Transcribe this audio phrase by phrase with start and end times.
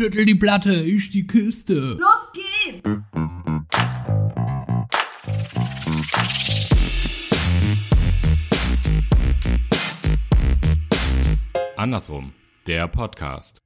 [0.00, 1.98] Schüttel die Platte, ich die Kiste.
[1.98, 2.88] Los geht's!
[11.76, 12.32] Andersrum,
[12.68, 13.58] der Podcast.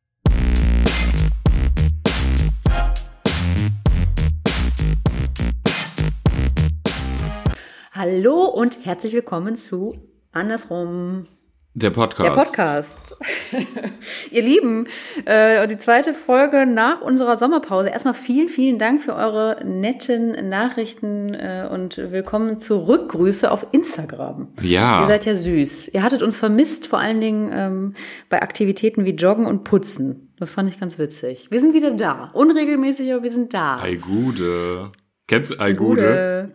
[7.92, 9.98] Hallo und herzlich willkommen zu
[10.32, 11.26] Andersrum.
[11.74, 12.28] Der Podcast.
[12.28, 13.16] Der Podcast.
[14.30, 14.86] Ihr Lieben,
[15.24, 17.88] äh, die zweite Folge nach unserer Sommerpause.
[17.88, 23.08] Erstmal vielen, vielen Dank für eure netten Nachrichten äh, und willkommen zurück.
[23.08, 24.48] Grüße auf Instagram.
[24.60, 25.00] Ja.
[25.00, 25.94] Ihr seid ja süß.
[25.94, 27.94] Ihr hattet uns vermisst, vor allen Dingen ähm,
[28.28, 30.34] bei Aktivitäten wie Joggen und Putzen.
[30.38, 31.48] Das fand ich ganz witzig.
[31.50, 32.28] Wir sind wieder da.
[32.34, 33.78] Unregelmäßig, aber wir sind da.
[33.78, 34.92] Aigude.
[35.26, 36.52] Kennst du Aigude?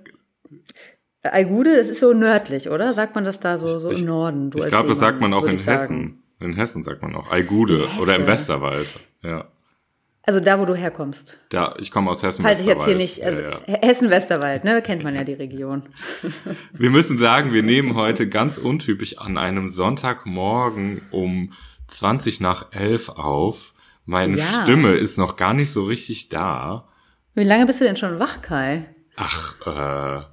[1.34, 2.94] Aigude, das ist so nördlich, oder?
[2.94, 4.52] Sagt man das da so, so Ich- im Norden?
[4.56, 5.58] Ich glaube, das sagt man auch in.
[5.58, 6.24] Hessen.
[6.40, 8.28] In Hessen sagt man auch Aigude In oder im.
[8.28, 8.88] Westerwald.
[9.24, 9.46] Ja.
[10.24, 11.38] Also da, wo du herkommst.
[11.50, 12.44] Da, ich komme aus Hessen.
[12.44, 13.78] Falls ich jetzt hier nicht, also ja, ja.
[13.82, 15.84] Hessen-Westerwald, ne, kennt man ja die Region.
[16.74, 21.54] Wir müssen sagen, wir nehmen heute ganz untypisch an einem Sonntagmorgen um
[21.88, 23.74] 20 nach 11 auf.
[24.06, 24.44] Meine Ja.
[24.64, 26.88] Stimme ist noch gar nicht so richtig da.
[27.34, 28.86] Wie lange bist du denn schon wach, Kai?
[29.16, 30.26] Ach, äh,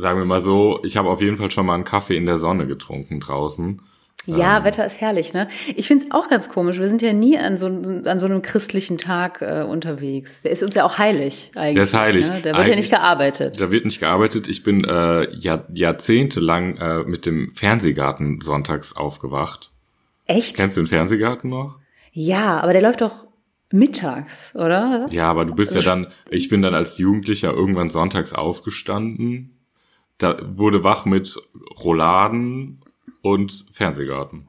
[0.00, 2.36] sagen wir mal so, ich habe auf jeden Fall schon mal einen Kaffee in der
[2.38, 3.80] Sonne getrunken draußen.
[4.26, 4.64] Ja, Ähm.
[4.64, 5.48] Wetter ist herrlich, ne?
[5.76, 6.78] Ich find's auch ganz komisch.
[6.78, 10.42] Wir sind ja nie an so, an so einem christlichen Tag äh, unterwegs.
[10.42, 11.74] Der ist uns ja auch heilig eigentlich.
[11.74, 12.26] Der ist heilig.
[12.28, 12.32] Ne?
[12.32, 13.58] Da wird ja Eigentlich- nicht gearbeitet.
[13.60, 14.46] Da wird nicht gearbeitet.
[14.48, 19.70] Ich bin äh, Jahr, jahrzehntelang äh, mit dem Fernsehgarten sonntags aufgewacht.
[20.26, 20.56] Echt?
[20.56, 21.78] Kennst du den Fernsehgarten noch?
[22.12, 23.26] Ja, aber der läuft doch
[23.72, 25.06] mittags, oder?
[25.10, 29.56] Ja, aber du bist ja dann, ich bin dann als Jugendlicher irgendwann sonntags aufgestanden.
[30.20, 31.34] Da wurde wach mit
[31.82, 32.80] Rouladen
[33.22, 34.46] und Fernsehgarten.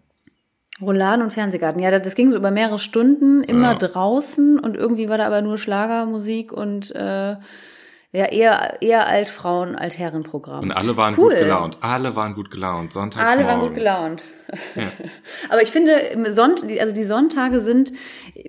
[0.82, 1.82] Rouladen und Fernsehgarten.
[1.82, 3.78] Ja, das, ging so über mehrere Stunden, immer Ja.
[3.78, 7.36] draußen und irgendwie war da aber nur Schlagermusik und äh,
[8.14, 10.64] ja, eher, eher Altfrauen, Altherrenprogramm.
[10.64, 11.30] Und alle waren Cool.
[11.30, 11.78] gut gelaunt.
[11.80, 12.92] Alle waren gut gelaunt.
[12.92, 14.24] Sonntags Alle waren gut gelaunt.
[15.50, 15.94] Aber ich finde,
[16.34, 17.94] Sonnt also die Sonntage sind,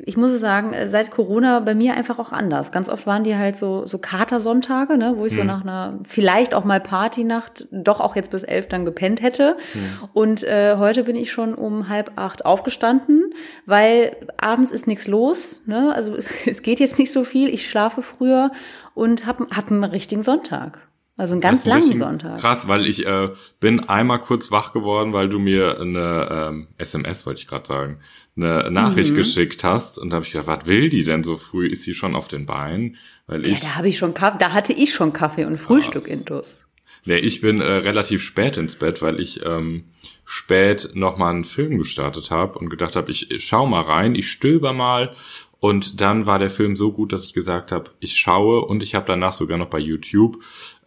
[0.04, 2.72] ich muss es sagen, seit Corona bei mir einfach auch anders.
[2.72, 5.38] Ganz oft waren die halt so, so Katersonntage, ne, wo ich Hm.
[5.38, 9.56] so nach einer, vielleicht auch mal Partynacht, doch auch jetzt bis elf dann gepennt hätte.
[9.72, 9.80] Hm.
[10.12, 13.34] Und äh, heute bin ich schon um halb acht aufgestanden,
[13.66, 15.62] weil abends ist nichts los.
[15.66, 15.92] Ne?
[15.94, 17.48] Also es, es geht jetzt nicht so viel.
[17.48, 18.50] Ich schlafe früher
[18.94, 20.80] und habe hab einen richtigen Sonntag.
[21.18, 22.38] Also einen ganz langen Sonntag.
[22.40, 23.30] Krass, weil ich äh,
[23.60, 27.98] bin einmal kurz wach geworden, weil du mir eine ähm, SMS, wollte ich gerade sagen,
[28.34, 29.16] eine Nachricht Mhm.
[29.16, 29.98] geschickt hast.
[29.98, 31.66] Und da habe ich gedacht, was will die denn so früh?
[31.66, 32.96] Ist sie schon auf den Beinen?
[33.26, 36.04] Weil Ja, ich, da habe ich schon Kaffee, da hatte ich schon Kaffee und Frühstück
[36.04, 36.12] Krass.
[36.12, 36.56] intus.
[37.04, 39.84] nee, ich bin äh, relativ spät ins Bett, weil ich ähm,
[40.24, 44.72] spät nochmal einen Film gestartet habe und gedacht habe, ich schau mal rein, ich stöber
[44.72, 45.14] mal.
[45.60, 48.96] Und dann war der Film so gut, dass ich gesagt habe, ich schaue und ich
[48.96, 50.38] habe danach sogar noch bei YouTube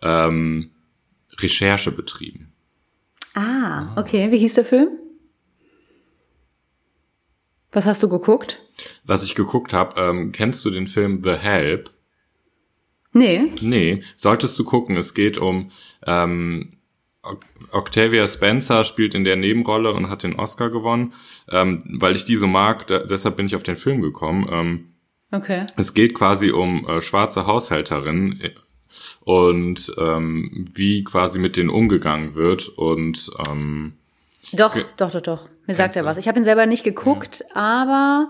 [0.05, 0.71] ähm,
[1.39, 2.53] Recherche betrieben.
[3.33, 4.31] Ah, okay.
[4.31, 4.87] Wie hieß der Film?
[7.71, 8.61] Was hast du geguckt?
[9.05, 11.89] was ich geguckt habe, ähm, kennst du den Film The Help?
[13.13, 13.45] Nee.
[13.61, 14.97] Nee, solltest du gucken.
[14.97, 15.71] Es geht um
[16.05, 16.69] ähm,
[17.23, 21.13] Oc- Octavia Spencer spielt in der Nebenrolle und hat den Oscar gewonnen,
[21.49, 22.87] ähm, weil ich die so mag.
[22.87, 24.47] Da, deshalb bin ich auf den Film gekommen.
[24.51, 24.91] Ähm,
[25.31, 25.65] Okay.
[25.77, 28.51] es geht quasi um äh, schwarze Haushälterin äh,
[29.21, 33.93] und ähm, wie quasi mit denen umgegangen wird und ähm,
[34.53, 35.49] Doch, doch, doch, doch.
[35.67, 36.17] Mir sagt er was.
[36.17, 38.29] Ich habe ihn selber nicht geguckt, aber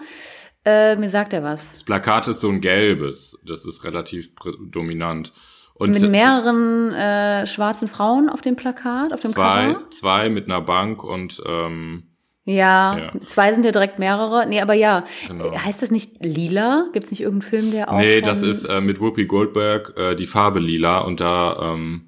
[0.64, 1.74] äh, mir sagt er was.
[1.74, 3.38] das Plakat ist so ein gelbes.
[3.44, 4.31] Das ist relativ
[4.72, 5.34] dominant.
[5.74, 9.92] Und Mit mehreren äh, schwarzen Frauen auf dem Plakat, auf dem zwei, Cover.
[9.92, 12.15] zwei mit einer Bank und ähm,
[12.46, 13.12] Ja, Ja.
[13.26, 14.48] zwei sind ja direkt mehrere.
[14.48, 15.04] Nee, aber ja.
[15.28, 15.52] Genau.
[15.58, 16.86] Heißt das nicht Lila?
[16.94, 20.28] Gibt's nicht irgendeinen Film, der auch nee, das ist äh, mit Whoopi Goldberg äh, die
[20.28, 22.04] Farbe lila und da ähm,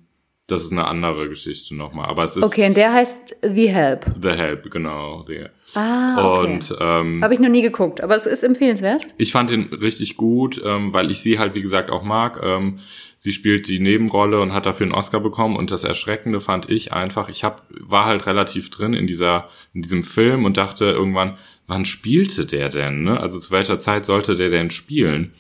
[0.47, 2.07] das ist eine andere Geschichte nochmal.
[2.07, 4.05] Aber es ist Okay, und der heißt The Help.
[4.21, 5.23] The Help, genau.
[5.23, 5.51] Der.
[5.73, 6.53] Ah, okay.
[6.53, 9.05] Und ähm, Habe ich noch nie geguckt, aber es ist empfehlenswert.
[9.17, 12.39] ich fand ihn richtig gut, ähm, weil ich sie halt, wie gesagt, auch mag.
[12.41, 12.77] Ähm,
[13.17, 15.57] sie spielt die Nebenrolle und hat dafür einen Oscar bekommen.
[15.57, 19.81] Und das Erschreckende fand ich einfach, ich hab, war halt relativ drin in dieser, in
[19.81, 21.37] diesem Film und dachte irgendwann,
[21.67, 23.03] wann spielte der denn?
[23.03, 23.19] Ne?
[23.19, 25.33] Also zu welcher Zeit sollte der denn spielen?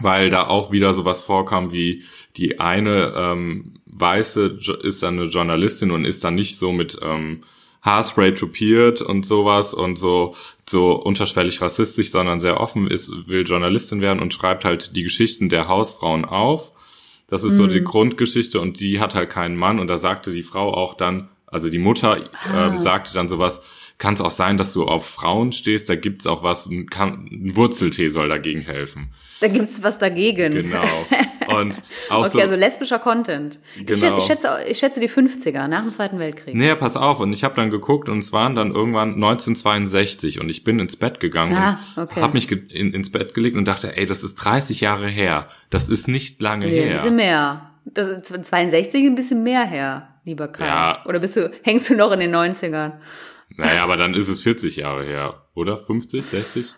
[0.00, 2.04] Weil da auch wieder sowas vorkam wie
[2.36, 7.40] die eine ähm, Weiße ist dann eine Journalistin und ist dann nicht so mit ähm,
[7.82, 10.34] Haarspray tupiert und sowas und so
[10.68, 15.48] so unterschwellig rassistisch, sondern sehr offen ist, will Journalistin werden und schreibt halt die Geschichten
[15.48, 16.72] der Hausfrauen auf.
[17.26, 19.78] Das ist so die Grundgeschichte und die hat halt keinen Mann.
[19.78, 22.16] Und da sagte die Frau auch dann, also die Mutter
[22.52, 23.60] ähm, sagte dann sowas,
[24.00, 27.28] kann es auch sein, dass du auf Frauen stehst, da gibt's auch was, ein, kann,
[27.30, 29.10] ein Wurzeltee soll dagegen helfen.
[29.40, 30.52] Da gibt's was dagegen.
[30.54, 30.82] Genau.
[31.58, 33.58] Und auch okay, so, also lesbischer Content.
[33.74, 34.18] Ich, schätze, Genau.
[34.18, 36.54] ich, schätze, ich schätze die 50er, nach dem Zweiten Weltkrieg.
[36.54, 37.20] Nee, pass auf.
[37.20, 40.96] Und ich habe dann geguckt und es waren dann irgendwann 1962 und ich bin ins
[40.96, 42.20] Bett gegangen Ah, und okay.
[42.20, 45.48] habe mich in, ins Bett gelegt und dachte, ey, das ist 30 Jahre her.
[45.70, 46.94] Das ist nicht lange Nee, ein her.
[46.96, 47.70] bisschen mehr.
[47.84, 50.66] Das ist 62 ein bisschen mehr her, lieber Kai.
[50.66, 51.04] Ja.
[51.06, 52.92] Oder bist du, hängst du noch in den 90ern?
[53.56, 55.76] Naja, aber dann ist es 40 Jahre her, oder?
[55.76, 56.74] 50, 60?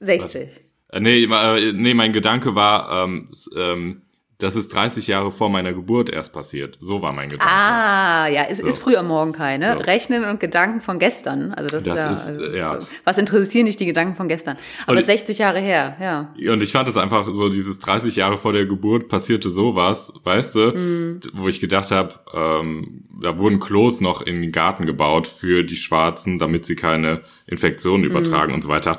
[0.00, 0.48] 60.
[0.90, 3.26] Äh, nee, äh, nee, mein Gedanke war, ähm,
[3.56, 4.02] ähm,
[4.38, 6.76] das ist 30 Jahre vor meiner Geburt erst passiert.
[6.80, 7.50] So war mein Gedanke.
[7.52, 8.66] Ah, ja, es So.
[8.66, 9.74] ist früh am Morgen, Kai, ne?
[9.78, 9.84] So.
[9.84, 11.54] Rechnen und Gedanken von gestern.
[11.54, 12.80] Also das, Das ist, ja, ist, also, ja.
[13.04, 14.56] Was interessieren dich die Gedanken von gestern?
[14.82, 16.52] Aber Und- das ist 60 Jahre her, ja.
[16.52, 20.54] Und ich fand es einfach so, dieses 30 Jahre vor der Geburt passierte sowas, weißt
[20.54, 21.20] du, Mhm.
[21.32, 25.76] wo ich gedacht habe, ähm, da wurden Klos noch in den Garten gebaut für die
[25.76, 28.10] Schwarzen, damit sie keine Infektionen Mhm.
[28.10, 28.98] übertragen und so weiter.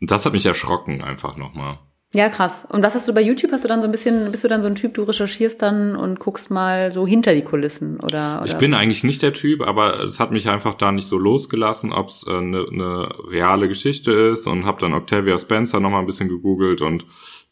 [0.00, 1.78] Und das hat mich erschrocken einfach nochmal.
[2.14, 2.64] Ja, krass.
[2.70, 3.50] Und was hast du bei YouTube?
[3.50, 5.96] Hast du dann so ein bisschen, bist du dann so ein Typ, du recherchierst dann
[5.96, 8.38] und guckst mal so hinter die Kulissen oder?
[8.40, 11.18] oder Ich bin eigentlich nicht der Typ, aber es hat mich einfach da nicht so
[11.18, 15.80] losgelassen, ob es eine äh, ne ne reale Geschichte ist und habe dann Octavia Spencer
[15.80, 17.04] nochmal ein bisschen gegoogelt und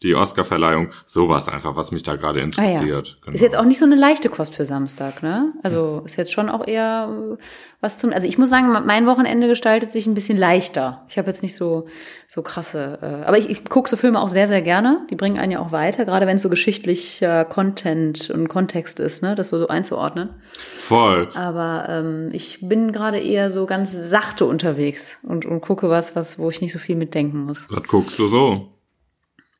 [0.02, 2.44] die Oscarverleihung, sowas einfach, was mich da gerade Ah, ja.
[2.44, 3.18] interessiert.
[3.24, 3.34] Genau.
[3.34, 5.52] Ist jetzt auch nicht so eine leichte Kost für Samstag, ne?
[5.62, 7.36] Also ist jetzt schon auch eher äh,
[7.80, 8.12] was zum.
[8.12, 11.04] Also ich muss sagen, mein Wochenende gestaltet sich ein bisschen leichter.
[11.08, 11.86] Ich habe jetzt nicht so
[12.28, 12.98] so krasse.
[13.02, 15.06] Äh, aber ich, ich gucke so Filme auch sehr sehr gerne.
[15.10, 19.22] Die bringen einen ja auch weiter, gerade wenn es so geschichtlicher Content und Kontext ist,
[19.22, 19.34] ne?
[19.34, 20.30] Das so, so einzuordnen.
[20.56, 21.28] Voll.
[21.34, 26.38] Aber ähm, ich bin gerade eher so ganz sachte unterwegs und, und gucke was, was,
[26.38, 27.66] wo ich nicht so viel mitdenken muss.
[27.70, 28.71] Was guckst du so?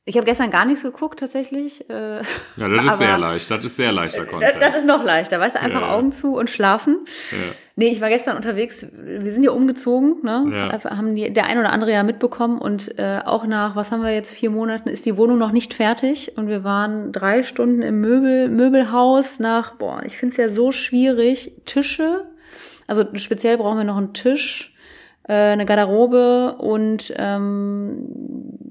[0.04, 1.88] Ich habe gestern gar nichts geguckt tatsächlich.
[1.88, 2.16] Äh,
[2.56, 3.48] Ja, das ist sehr leicht.
[3.50, 4.56] Das ist sehr leichter Das, Content.
[4.60, 5.94] das ist noch leichter, weißt du, einfach Ja.
[5.94, 6.98] Augen zu und schlafen.
[7.30, 7.36] ja.
[7.76, 10.44] Nee, ich war gestern unterwegs, wir sind ja umgezogen, ne?
[10.84, 10.90] Ja.
[10.96, 14.12] Haben die, der ein oder andere ja mitbekommen und äh, auch nach, was haben wir
[14.12, 18.00] jetzt, vier Monaten ist die Wohnung noch nicht fertig und wir waren drei Stunden im
[18.00, 22.26] Möbel, Möbelhaus nach, boah, ich finde es ja so schwierig, Tische,
[22.86, 24.71] also speziell brauchen wir noch einen Tisch,
[25.28, 28.06] äh, eine Garderobe und ähm,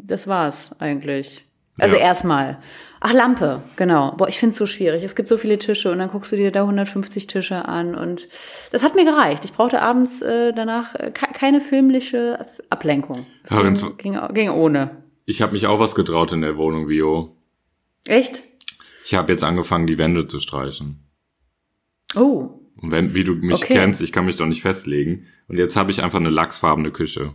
[0.04, 1.44] das war's eigentlich.
[1.80, 2.02] Also Ja.
[2.02, 2.60] erstmal.
[3.00, 4.12] Ach, Lampe, genau.
[4.16, 5.02] Boah, ich find's so schwierig.
[5.04, 8.28] Es gibt so viele Tische und dann guckst du dir da 150 Tische an und
[8.72, 9.44] das hat mir gereicht.
[9.46, 13.26] Ich brauchte abends äh, danach äh, ke- keine filmliche Ablenkung.
[13.44, 14.98] Es ging, ging, ging ohne.
[15.26, 17.36] Ich habe mich auch was getraut in der Wohnung, Vio.
[18.08, 18.44] Echt?
[19.04, 21.08] Ich habe jetzt angefangen, die Wände zu streichen.
[22.16, 22.61] Oh.
[22.82, 23.74] Und wenn, wie du mich Okay.
[23.76, 25.26] kennst, ich kann mich doch nicht festlegen.
[25.48, 27.34] Und jetzt habe ich einfach eine lachsfarbene Küche.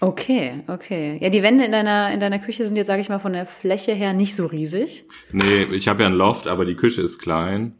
[0.00, 1.18] Okay, okay.
[1.20, 3.46] Ja, die Wände in deiner, in deiner Küche sind jetzt, sage ich mal, von der
[3.46, 5.04] Fläche her nicht so riesig.
[5.32, 7.74] Nee, ich habe ja ein Loft, aber die Küche ist klein.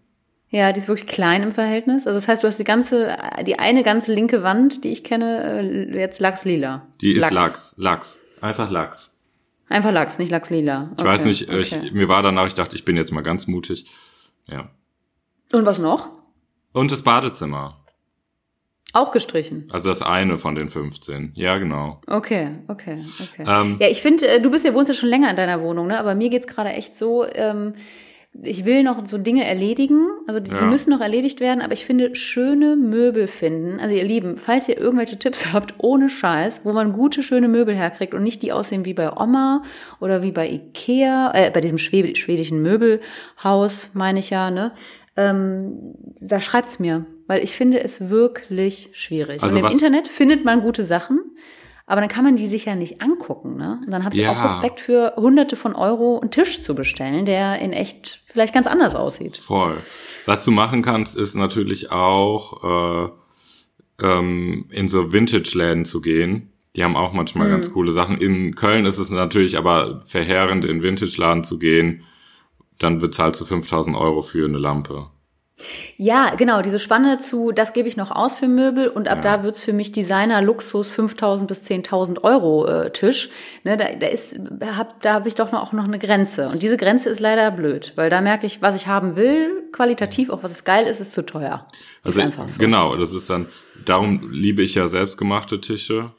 [0.51, 2.07] Ja, die ist wirklich klein im Verhältnis.
[2.07, 5.63] Also das heißt, du hast die ganze, die eine ganze linke Wand, die ich kenne,
[5.63, 6.87] äh, jetzt Lachslila.
[7.01, 7.75] Die ist Lachs.
[7.79, 8.19] Lachs.
[8.43, 9.17] Einfach Lachs.
[9.69, 10.93] Einfach Lachs, nicht Lachslila.
[10.99, 13.47] Ich weiß nicht, äh, ich, mir war danach, ich dachte, ich bin jetzt mal ganz
[13.47, 13.87] mutig.
[14.47, 14.69] Ja.
[15.53, 16.11] Und was noch?
[16.73, 17.79] Und das Badezimmer.
[18.95, 19.69] Auch gestrichen.
[19.73, 21.33] Also das eine von den 15.
[21.35, 22.01] Ja, genau.
[22.07, 23.45] Okay, okay, okay.
[23.47, 25.87] Ähm, ja, ich finde, äh, du bist ja wohnst ja schon länger in deiner Wohnung,
[25.87, 25.99] ne?
[25.99, 27.25] Aber mir geht's gerade echt so.
[27.27, 27.75] Ähm,
[28.43, 30.63] ich will noch so Dinge erledigen, also die, die Ja.
[30.65, 33.79] müssen noch erledigt werden, aber ich finde schöne Möbel finden.
[33.79, 37.75] Also ihr Lieben, falls ihr irgendwelche Tipps habt, ohne Scheiß, wo man gute, schöne Möbel
[37.75, 39.63] herkriegt und nicht die aussehen wie bei Oma
[40.01, 44.73] oder wie bei Ikea, äh, bei diesem schwed schwedischen Möbelhaus, meine ich ja, ne?
[45.17, 49.43] Ähm, da schreibt's mir, weil ich finde es wirklich schwierig.
[49.43, 51.21] Also und im Internet findet man gute Sachen,
[51.87, 53.57] aber dann kann man die sich ja nicht angucken.
[53.57, 53.81] Ne?
[53.85, 54.31] Und dann habe ich Ja.
[54.33, 58.67] auch Respekt für Hunderte von Euro einen Tisch zu bestellen, der in echt vielleicht ganz
[58.67, 59.37] anders aussieht.
[59.37, 59.77] Voll.
[60.25, 63.11] Was du machen kannst, ist natürlich auch
[64.01, 66.49] äh, ähm, in so Vintage-Läden zu gehen.
[66.75, 68.17] Die haben auch manchmal ganz coole Sachen.
[68.17, 72.05] In Köln ist es natürlich aber verheerend, in Vintage-Laden zu gehen.
[72.83, 75.07] Dann bezahlst du 5000 Euro für eine Lampe.
[75.97, 79.37] Ja, genau, diese Spanne zu, das gebe ich noch aus für Möbel und ab Ja.
[79.39, 83.31] da wird's für mich Designer Luxus 5000 bis 10.000 Euro äh, Tisch.
[83.63, 84.37] Ne, da, da ist,
[84.77, 87.53] hab, da habe ich doch noch, auch noch eine Grenze und diese Grenze ist leider
[87.53, 91.01] blöd, weil da merke ich, was ich haben will, qualitativ, auch was es geil ist,
[91.01, 91.69] ist zu teuer.
[92.03, 92.59] Also ist einfach so.
[92.59, 93.47] genau, das ist dann,
[93.85, 96.11] darum liebe ich ja selbstgemachte Tische.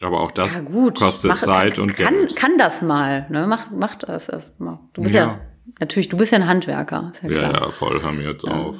[0.00, 2.36] Aber auch das Ja gut, kostet mach- Zeit und kann, Geld.
[2.36, 3.46] kann das mal, ne?
[3.48, 4.78] Mach, mach das erstmal.
[4.92, 5.24] Du bist ja.
[5.26, 5.40] Ja.
[5.80, 7.62] Natürlich, du bist ja ein Handwerker, ist ja Ja, klar.
[7.66, 8.76] ja, voll, hör mir jetzt auf.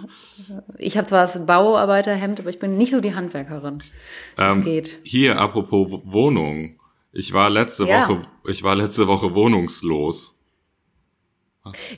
[0.78, 3.82] Ich habe zwar das Bauarbeiterhemd, aber ich bin nicht so die Handwerkerin.
[4.36, 4.98] Das Ähm, geht.
[5.04, 6.78] Hier, apropos Wo- Wohnung.
[7.12, 8.08] Ich war letzte Ja.
[8.08, 10.33] Woche, ich war letzte Woche wohnungslos.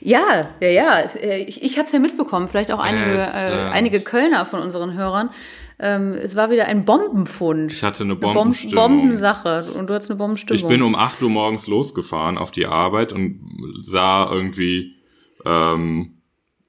[0.01, 0.99] Ja, ja, ja.
[1.15, 3.35] Äh, Ich, ich habe es ja mitbekommen, vielleicht auch einige, Ätzend.
[3.35, 5.29] äh, einige Kölner von unseren Hörern.
[5.79, 7.71] ähm, es war wieder ein Bombenfund.
[7.73, 8.75] Ich hatte eine Bomben, Bombenstimmung.
[8.99, 10.59] Bombensache und du hattest eine Bombenstimmung.
[10.61, 13.41] Ich bin um 8 Uhr morgens losgefahren auf die Arbeit und
[13.83, 14.95] sah irgendwie,
[15.45, 16.21] ähm,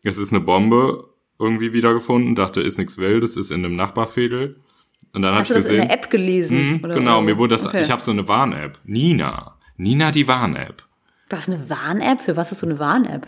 [0.02, 4.56] es ist eine Bombe irgendwie wiedergefunden, dachte, ist nichts Wildes, ist in einem Nachbarfädel.
[5.14, 6.80] Und dann Hast hab du ich das in gesehen, der App gelesen?
[6.84, 7.80] Oder- genau, mir wurde das, okay.
[7.82, 8.78] ich habe so eine Warn-App.
[8.84, 9.56] Nina.
[9.76, 10.82] Nina die Warn-App.
[11.28, 12.20] Du hast eine Warn-App?
[12.20, 13.26] Für was hast du eine Warn-App?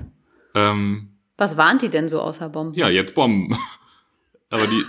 [0.55, 2.75] Ähm, Was warnt die denn so außer Bomben?
[2.75, 3.57] ja, jetzt Bomben.
[4.51, 4.85] Aber die,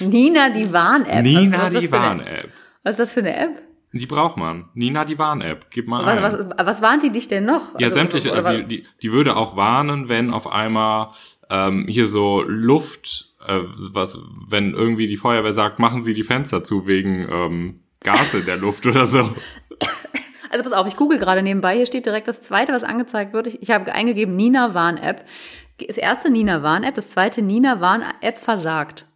[0.00, 1.22] die Nina, die Warn-App.
[1.22, 2.50] Nina was, was ist die Warn-App.
[2.82, 3.62] Was ist das für eine App?
[3.92, 4.68] Die braucht man.
[4.74, 5.70] Nina die Warn-App.
[5.70, 6.50] Gib mal Was, ein.
[6.58, 7.78] was, was warnt die dich denn noch?
[7.78, 11.12] Ja, Also, sämtliche, oder also die, die würde auch warnen, wenn auf einmal
[11.48, 13.60] ähm, hier so Luft, äh,
[13.92, 14.18] was,
[14.50, 18.58] wenn irgendwie die Feuerwehr sagt, machen Sie die Fenster zu wegen ähm, Gas in der
[18.58, 19.30] Luft oder so.
[20.50, 21.76] Also pass auf, ich google gerade nebenbei.
[21.76, 23.46] Hier steht direkt das zweite, was angezeigt wird.
[23.48, 25.24] Ich, ich habe eingegeben Nina Warn-App.
[25.86, 29.06] Das erste Nina Warn-App, das zweite Nina Warn-App versagt.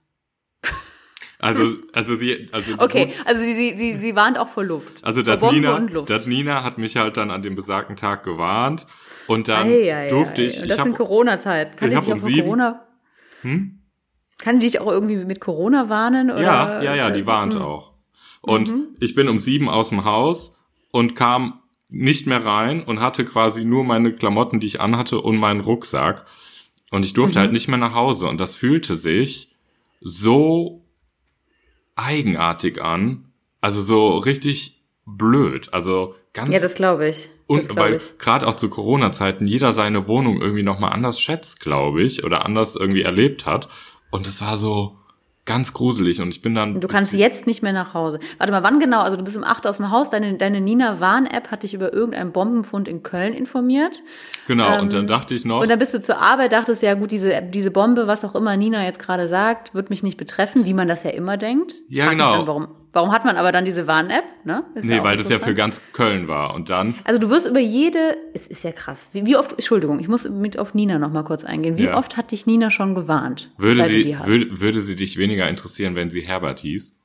[1.42, 5.02] Also, also sie, also Okay, also sie, sie, sie, sie warnt auch vor Luft.
[5.02, 6.10] Also Bombe Nina, Luft.
[6.10, 8.84] das Nina hat mich halt dann an dem besagten Tag gewarnt
[9.26, 10.46] und dann Ei, ei, durfte ei.
[10.46, 11.78] ich, Und ich das in habe Corona-Zeit.
[11.78, 12.86] Kann ich dich auch um sieben- Corona...
[13.40, 13.78] Hm?
[14.38, 16.30] Kann die dich auch irgendwie mit Corona warnen?
[16.30, 17.62] Oder ja, ja, ja, die warnt Hm.
[17.62, 17.94] auch.
[18.42, 20.50] Und ich bin um sieben aus dem Haus
[20.92, 25.36] und kam nicht mehr rein und hatte quasi nur meine Klamotten, die ich anhatte und
[25.36, 26.24] meinen Rucksack.
[26.90, 27.40] Und ich durfte Mhm.
[27.42, 28.26] halt nicht mehr nach Hause.
[28.26, 29.54] Und das fühlte sich
[30.00, 30.84] so
[31.96, 33.32] eigenartig an.
[33.60, 35.72] Also so richtig blöd.
[35.72, 37.28] Also ganz Ja, das glaube ich.
[37.48, 42.02] Das Und weil gerade auch zu Corona-Zeiten jeder seine Wohnung irgendwie nochmal anders schätzt, glaube
[42.02, 43.68] ich, oder anders irgendwie erlebt hat.
[44.10, 44.96] Und es war so
[45.50, 46.22] ganz gruselig.
[46.22, 46.80] Und ich bin dann.
[46.80, 48.20] Du kannst jetzt nicht mehr nach Hause.
[48.38, 49.00] Warte mal, wann genau?
[49.00, 50.08] Also du bist um 8 aus dem Haus.
[50.08, 54.00] Deine, deine Nina Warn-App hat dich über irgendeinen Bombenfund in Köln informiert.
[54.46, 55.60] Genau, ähm, und dann dachte ich noch.
[55.60, 58.56] Und dann bist du zur Arbeit, dachtest, ja gut, diese, diese Bombe, was auch immer
[58.56, 61.74] Nina jetzt gerade sagt, wird mich nicht betreffen, wie man das ja immer denkt.
[61.88, 62.36] Ich Ja, genau.
[62.36, 64.24] Dann, warum, warum hat man aber dann diese Warn-App?
[64.44, 64.64] Ne?
[64.74, 66.54] Ist nee, auch weil das ja für ganz Köln war.
[66.54, 66.94] Und dann.
[67.04, 69.08] Also du wirst über jede, es ist ja krass.
[69.12, 71.78] Wie, wie oft, Entschuldigung, ich muss mit auf Nina noch mal kurz eingehen.
[71.78, 71.96] Wie Ja.
[71.96, 73.50] oft hat dich Nina schon gewarnt?
[73.58, 76.96] Würde sie, würde, würde sie dich weniger interessieren, wenn sie Herbert hieß?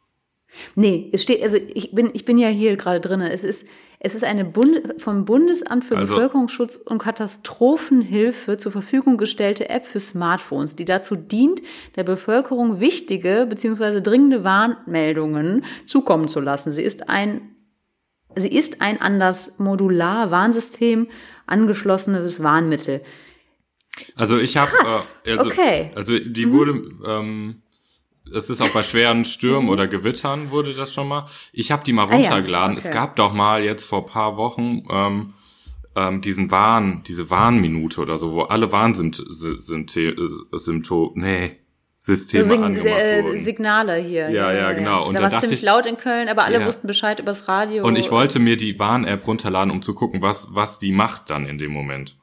[0.75, 3.31] Nee, es steht, also ich bin, ich bin ja hier gerade drinne.
[3.31, 3.65] Es ist,
[4.00, 9.85] es ist eine Bund, vom Bundesamt für Also- Bevölkerungsschutz und Katastrophenhilfe zur Verfügung gestellte App
[9.85, 11.62] für Smartphones, die dazu dient,
[11.95, 14.01] der Bevölkerung wichtige bzw.
[14.01, 16.71] dringende Warnmeldungen zukommen zu lassen.
[16.71, 17.55] Sie ist ein,
[18.35, 21.07] sie ist ein an das Modular-Warnsystem
[21.47, 23.01] angeschlossenes Warnmittel.
[24.15, 24.71] Also ich habe.
[25.25, 25.91] Äh, also, okay.
[25.95, 26.81] Also die wurde.
[27.07, 27.62] Ähm,
[28.34, 31.27] es ist auch bei schweren Stürmen oder Gewittern wurde das schon mal.
[31.53, 32.12] Ich habe die mal Mhm.
[32.12, 32.77] Ah ja, runtergeladen.
[32.77, 32.88] okay.
[32.88, 35.34] Es gab doch mal jetzt vor paar Wochen ähm,
[35.96, 41.58] ähm, diesen Warn, diese Warnminute oder so, wo alle Warnsymptome, nee,
[41.98, 43.38] Systeme Sign angemacht äh, wurden.
[43.39, 44.29] Signale hier.
[44.29, 45.08] Ja, ja, genau.
[45.08, 46.65] Und da war es ziemlich ich- laut in Köln, aber alle Ja.
[46.65, 47.84] wussten Bescheid übers Radio.
[47.86, 51.48] Und ich wollte mir die Warn-App runterladen, um zu gucken, was, was die macht dann
[51.48, 52.17] in dem Moment.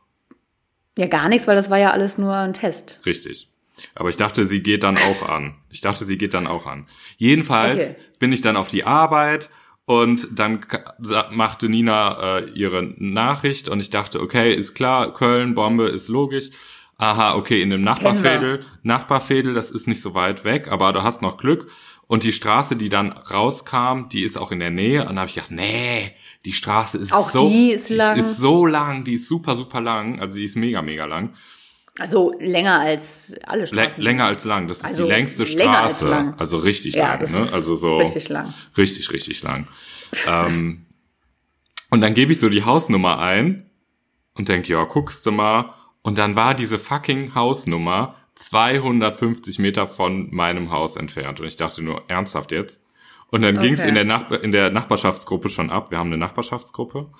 [0.96, 3.00] Ja, gar nichts, weil das war ja alles nur ein Test.
[3.06, 3.48] Richtig.
[3.94, 5.54] Aber ich dachte, sie geht dann auch an.
[5.70, 6.86] Ich dachte, sie geht dann auch an.
[7.16, 7.96] Jedenfalls Okay.
[8.18, 9.50] bin ich dann auf die Arbeit
[9.84, 10.60] und dann
[11.30, 16.50] machte Nina äh, ihre Nachricht und ich dachte, okay, ist klar, Köln, Bombe, ist logisch.
[16.98, 21.20] Aha, okay, in dem Nachbarfädel, Nachbarfädel, das ist nicht so weit weg, aber du hast
[21.20, 21.68] noch Glück.
[22.06, 25.00] Und die Straße, die dann rauskam, die ist auch in der Nähe.
[25.00, 26.12] Und dann habe ich gedacht, nee,
[26.44, 28.18] die Straße ist Auch so, die ist lang.
[28.18, 30.20] ist so lang, die ist super, super lang.
[30.20, 31.30] Also die ist mega, mega lang.
[31.98, 34.00] Also länger als alle Straßen.
[34.02, 34.66] länger als lang.
[34.68, 36.08] Das ist Also die längste Straße.
[36.08, 36.34] lang.
[36.38, 37.20] Also richtig Ja, lang.
[37.20, 37.38] das Ne?
[37.40, 38.52] ist Also so richtig lang.
[38.76, 39.68] richtig, richtig lang.
[40.26, 40.86] ähm,
[41.90, 43.70] und dann gebe ich so die Hausnummer ein
[44.34, 45.74] und denke, ja, guckst du mal.
[46.00, 51.40] Und dann war diese fucking Hausnummer 250 Meter von meinem Haus entfernt.
[51.40, 52.80] Und ich dachte nur, ernsthaft jetzt?
[53.28, 53.76] Und dann Okay.
[53.88, 55.90] in der, Nachbar in der Nachbarschaftsgruppe schon ab.
[55.90, 57.10] Wir haben eine Nachbarschaftsgruppe.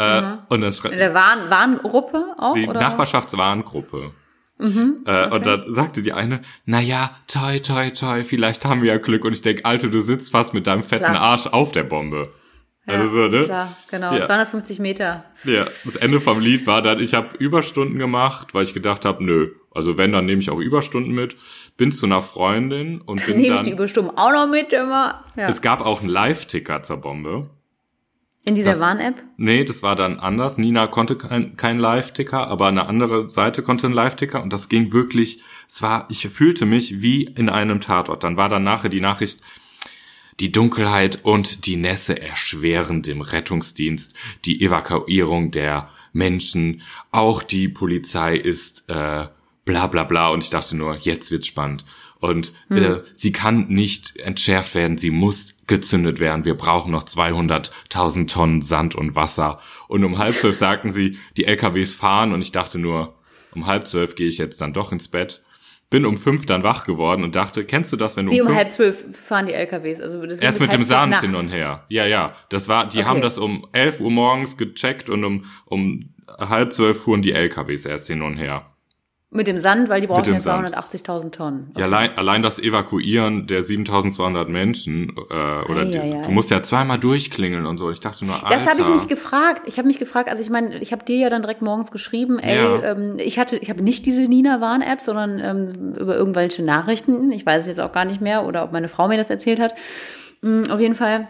[0.00, 2.54] Äh, und dann In der Warn Warngruppe auch?
[2.54, 2.80] die oder?
[2.80, 4.12] Nachbarschaftswarngruppe.
[4.58, 8.92] Mhm, Äh, Und dann sagte die eine, na ja, toi, toi, toi, vielleicht haben wir
[8.92, 9.24] ja Glück.
[9.24, 11.20] Und ich denk, Alter, du sitzt fast mit deinem fetten Klar.
[11.20, 12.32] Arsch auf der Bombe.
[12.86, 13.44] Ja, also so, ne?
[13.44, 14.14] Klar, genau.
[14.14, 14.24] Ja.
[14.26, 15.24] 250 Meter.
[15.44, 19.22] Ja, das Ende vom Lied war dann, ich habe Überstunden gemacht, weil ich gedacht habe,
[19.24, 21.36] nö, also wenn, dann nehme ich auch Überstunden mit.
[21.76, 23.74] Bin zu einer Freundin und bin Nehme ich die dann...
[23.78, 25.24] Überstunden auch noch mit immer.
[25.36, 25.48] Ja.
[25.48, 27.48] Es gab auch einen Live-Ticker zur Bombe.
[28.46, 29.22] In dieser das- Warn-App?
[29.36, 30.56] Nee, das war dann anders.
[30.56, 34.92] Nina konnte kein, kein Live-Ticker, aber eine andere Seite konnte einen Live-Ticker und das ging
[34.92, 38.24] wirklich, es war, ich fühlte mich wie in einem Tatort.
[38.24, 39.40] Dann war dann nachher die Nachricht,
[40.40, 44.14] die Dunkelheit und die Nässe erschweren dem Rettungsdienst
[44.46, 46.80] die Evakuierung der Menschen.
[47.10, 49.26] Auch die Polizei ist äh,
[49.66, 51.84] bla bla bla und ich dachte nur, jetzt wird's spannend.
[52.20, 56.44] Und äh, sie kann nicht entschärft werden, sie muss gezündet werden.
[56.44, 59.58] Wir brauchen noch 200.000 Tonnen Sand und Wasser.
[59.88, 63.14] Und um halb zwölf sagten sie, die LKWs fahren und ich dachte nur,
[63.52, 65.42] um halb zwölf gehe ich jetzt dann doch ins Bett.
[65.88, 68.48] Bin um fünf dann wach geworden und dachte, kennst du das, wenn du Wie um
[68.48, 70.00] um halb zwölf fahren die LKWs.
[70.00, 71.84] Also das Erst mit dem Sand hin und her.
[71.88, 72.34] Ja, ja.
[72.48, 73.08] Das war, die Okay.
[73.08, 76.00] haben das um 11 Uhr morgens gecheckt und um, um
[76.38, 78.69] halb zwölf fuhren die LKWs erst hin und her.
[79.32, 80.74] Mit dem Sand, weil die brauchen ja Sand.
[80.74, 81.70] 280.000 Tonnen.
[81.76, 86.22] Ja, allein, allein das Evakuieren der 7200 Menschen, äh, oder die, Eieiei.
[86.22, 87.92] du musst ja zweimal durchklingeln und so.
[87.92, 88.48] Ich dachte nur, Alter.
[88.48, 89.62] Das habe ich mich gefragt.
[89.66, 92.40] Ich habe mich gefragt, also ich meine, ich habe dir ja dann direkt morgens geschrieben,
[92.40, 92.82] ey, Ja.
[92.90, 97.30] ähm, ich hatte, ich habe nicht diese Nina Warn App, sondern ähm, über irgendwelche Nachrichten.
[97.30, 99.60] Ich weiß es jetzt auch gar nicht mehr oder ob meine Frau mir das erzählt
[99.60, 99.74] hat.
[100.42, 101.28] Mm, auf jeden Fall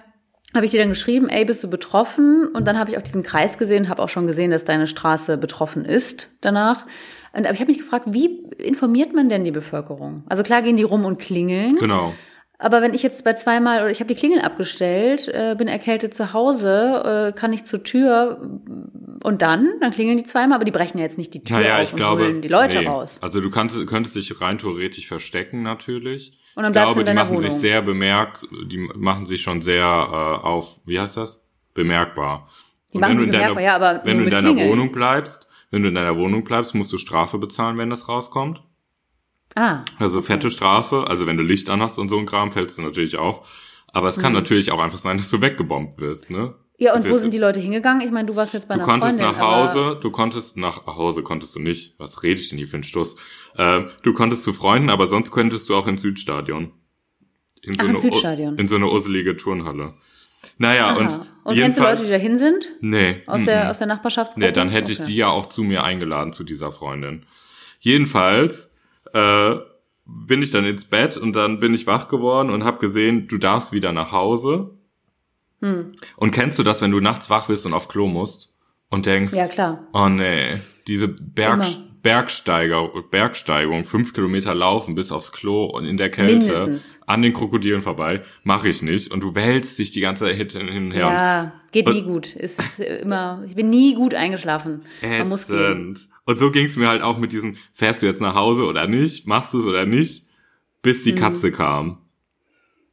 [0.54, 2.48] habe ich dir dann geschrieben, ey, bist du betroffen?
[2.54, 5.36] Und dann habe ich auch diesen Kreis gesehen, habe auch schon gesehen, dass deine Straße
[5.36, 6.86] betroffen ist danach.
[7.32, 10.24] Und, aber ich habe mich gefragt, wie informiert man denn die Bevölkerung?
[10.28, 11.76] Also klar gehen die rum und klingeln.
[11.76, 12.12] Genau.
[12.58, 16.12] Aber wenn ich jetzt bei zweimal oder ich habe die Klingel abgestellt, äh, bin erkältet
[16.12, 18.38] zu Hause, äh, kann ich zur Tür
[19.22, 21.76] und dann, dann klingeln die zweimal, aber die brechen ja jetzt nicht die Tür Naja,
[21.76, 22.24] auf ich und glaube.
[22.24, 22.86] holen die Leute nee.
[22.86, 23.18] raus.
[23.22, 26.38] Also du kannst, könntest dich rein theoretisch verstecken natürlich.
[26.54, 27.60] Und dann ich glaube, die machen sich Wohnung.
[27.60, 31.42] sehr bemerkt, die machen sich schon sehr äh, auf, wie heißt das?
[31.72, 32.48] Bemerkbar.
[32.92, 34.70] Die Und machen sich in deiner, bemerkbar, ja, aber wenn du in deiner Klingeln.
[34.70, 38.62] Wohnung bleibst, wenn du in deiner Wohnung bleibst, musst du Strafe bezahlen, wenn das rauskommt.
[39.56, 42.82] Ah, Also fette Strafe, also wenn du Licht anhast und so ein Kram, fällst du
[42.82, 43.48] natürlich auf.
[43.92, 44.22] Aber es Mhm.
[44.22, 46.54] kann natürlich auch einfach sein, dass du weggebombt wirst, ne?
[46.78, 48.00] ja, und Das wo sind die Leute hingegangen?
[48.06, 50.86] Ich meine, du warst jetzt bei Du einer konntest Freundin, nach Hause, du konntest nach
[50.86, 51.94] Hause konntest du nicht.
[51.98, 53.16] Was rede ich denn hier für einen Stuss?
[53.56, 56.72] Äh, du konntest zu Freunden, aber sonst könntest du auch ins Südstadion.
[57.62, 58.56] In Ach, eine, Südstadion.
[58.56, 59.94] In so eine usselige Turnhalle.
[60.58, 60.98] Naja, Aha.
[60.98, 62.66] und, und kennst du Leute, die da hin sind?
[62.80, 63.22] Nee.
[63.26, 63.68] Aus mm, der, mm.
[63.68, 64.46] aus der Nachbarschaftsgruppe?
[64.46, 65.08] Nee, dann hätte ich Okay.
[65.10, 67.24] die ja auch zu mir eingeladen, zu dieser Freundin.
[67.78, 68.72] Jedenfalls
[69.14, 69.54] äh,
[70.04, 73.38] bin ich dann ins Bett und dann bin ich wach geworden und habe gesehen, du
[73.38, 74.70] darfst wieder nach Hause.
[75.60, 75.92] Hm.
[76.16, 78.52] Und kennst du das, wenn du nachts wach bist und auf Klo musst
[78.88, 79.86] und denkst, Ja, klar.
[79.92, 80.54] oh nee,
[80.86, 81.89] diese Berg, Immer.
[82.02, 87.00] Bergsteiger, Bergsteigung, fünf Kilometer laufen bis aufs Klo und in der Kälte Mindestens.
[87.06, 89.12] an den Krokodilen vorbei, mache ich nicht.
[89.12, 91.00] Und du wälzt dich die ganze Zeit hin und her.
[91.06, 92.34] Ja, geht Und- nie gut.
[92.36, 94.80] Ist immer, ich bin nie gut eingeschlafen.
[95.02, 95.58] Man muss gehen.
[95.58, 96.08] Ätzend.
[96.24, 99.26] Und so ging's mir halt auch mit diesem, fährst du jetzt nach Hause oder nicht,
[99.26, 100.26] machst du es oder nicht,
[100.82, 101.98] bis die Katze kam.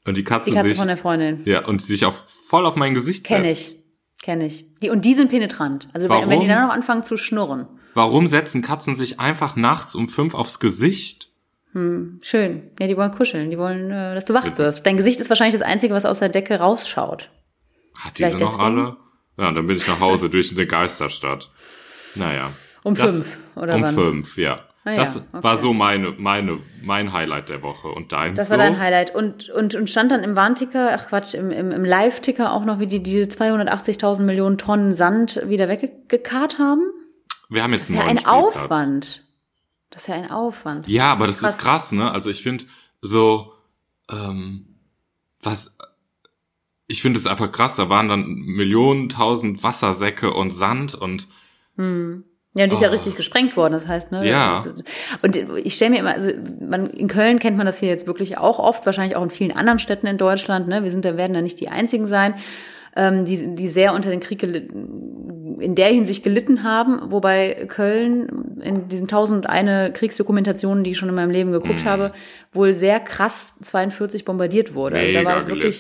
[0.06, 0.54] Und die Katze, Mhm.
[0.54, 1.42] Die Katze sich, von der Freundin.
[1.46, 3.72] ja, und sich auf, voll auf mein Gesicht Kenn setzt.
[3.74, 3.78] ich.
[4.24, 4.66] Kenn ich.
[4.82, 5.88] Die, und die sind penetrant.
[5.94, 6.30] Also Warum?
[6.30, 7.68] wenn die dann noch anfangen zu schnurren.
[7.98, 11.30] Warum setzen Katzen sich einfach nachts um fünf aufs Gesicht?
[11.74, 12.70] Schön.
[12.80, 13.50] Ja, die wollen kuscheln.
[13.50, 14.86] Die wollen, äh, dass du wach wirst.
[14.86, 17.32] Dein Gesicht ist wahrscheinlich das Einzige, was aus der Decke rausschaut.
[17.96, 18.98] Hat diese noch alle?
[19.40, 21.50] Ja, und dann bin ich nach Hause durch eine Geisterstadt.
[22.14, 22.52] Naja.
[22.84, 23.96] Um Das- fünf, oder um wann?
[23.96, 24.60] fünf, ja.
[24.86, 25.26] Ah ja, das okay.
[25.32, 27.88] war so meine, meine, mein Highlight der Woche.
[27.88, 28.52] Und dein Das so?
[28.52, 29.16] war dein Highlight.
[29.16, 32.80] Und, und, und stand dann im Warnticker, ach Quatsch, im, im, im Live-Ticker auch noch,
[32.80, 36.82] wie die diese 280.000 Millionen Tonnen Sand wieder weggekarrt haben?
[37.50, 38.56] Wir haben jetzt Das ist ja ein Spielplatz.
[38.56, 39.24] Aufwand.
[39.90, 40.88] Das ist ja ein Aufwand.
[40.88, 41.56] Ja, aber das Krass.
[41.56, 42.12] ist krass, ne?
[42.12, 42.66] Also ich finde
[43.02, 43.54] so,
[44.12, 44.76] ähm,
[45.42, 45.76] was,
[46.88, 51.28] ich finde es einfach krass, da waren dann Millionen, tausend Wassersäcke und Sand und
[51.78, 52.24] Ja, und
[52.56, 52.92] die ist ja Oh.
[52.92, 54.28] richtig gesprengt worden, das heißt, ne?
[54.28, 54.64] Ja.
[55.22, 58.38] Und ich stelle mir immer, also man, in Köln kennt man das hier jetzt wirklich
[58.40, 60.84] auch oft, wahrscheinlich auch in vielen anderen Städten in Deutschland, ne?
[60.84, 62.34] Wir sind da, werden da nicht die einzigen sein,
[62.96, 68.60] ähm, die, die sehr unter den Krieg gelitten, in der Hinsicht gelitten haben, wobei Köln
[68.62, 72.12] in diesen tausend eine Kriegsdokumentationen, die ich schon in meinem Leben geguckt habe,
[72.54, 74.96] wohl sehr krass 42 bombardiert wurde.
[74.98, 75.78] Mega da war es wirklich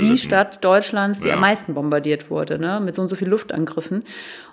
[0.00, 0.16] die.
[0.18, 1.34] Stadt Deutschlands, die Ja.
[1.34, 2.80] am meisten bombardiert wurde, ne?
[2.84, 4.04] mit so und so viel Luftangriffen.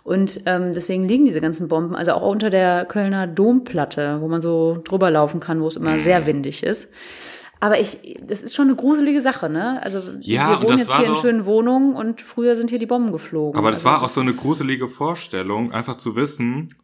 [0.04, 4.41] Und ähm, deswegen liegen diese ganzen Bomben, also auch unter der Kölner Domplatte, wo man
[4.41, 5.86] so drüber laufen kann, wo es Mhm.
[5.88, 6.89] immer sehr windig ist.
[7.65, 9.82] Aber ich, das ist schon eine gruselige Sache, ne?
[9.82, 12.78] Also Ja, wir wohnen das jetzt hier in so- schönen Wohnungen und früher sind hier
[12.78, 13.58] die Bomben geflogen.
[13.58, 16.75] Aber das also war auch so eine gruselige Vorstellung, einfach zu wissen,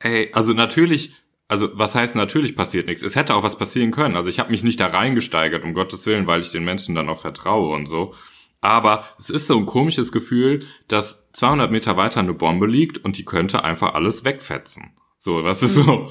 [0.00, 1.14] ey, also natürlich,
[1.48, 3.02] also was heißt natürlich passiert nichts?
[3.02, 4.14] Es hätte auch was passieren können.
[4.14, 7.08] Also ich habe mich nicht da reingesteigert, um Gottes Willen, weil ich den Menschen dann
[7.08, 8.12] auch vertraue und so.
[8.60, 13.16] Aber es ist so ein komisches Gefühl, dass 200 Meter weiter eine Bombe liegt und
[13.16, 14.90] die könnte einfach alles wegfetzen.
[15.16, 16.10] So, das ist so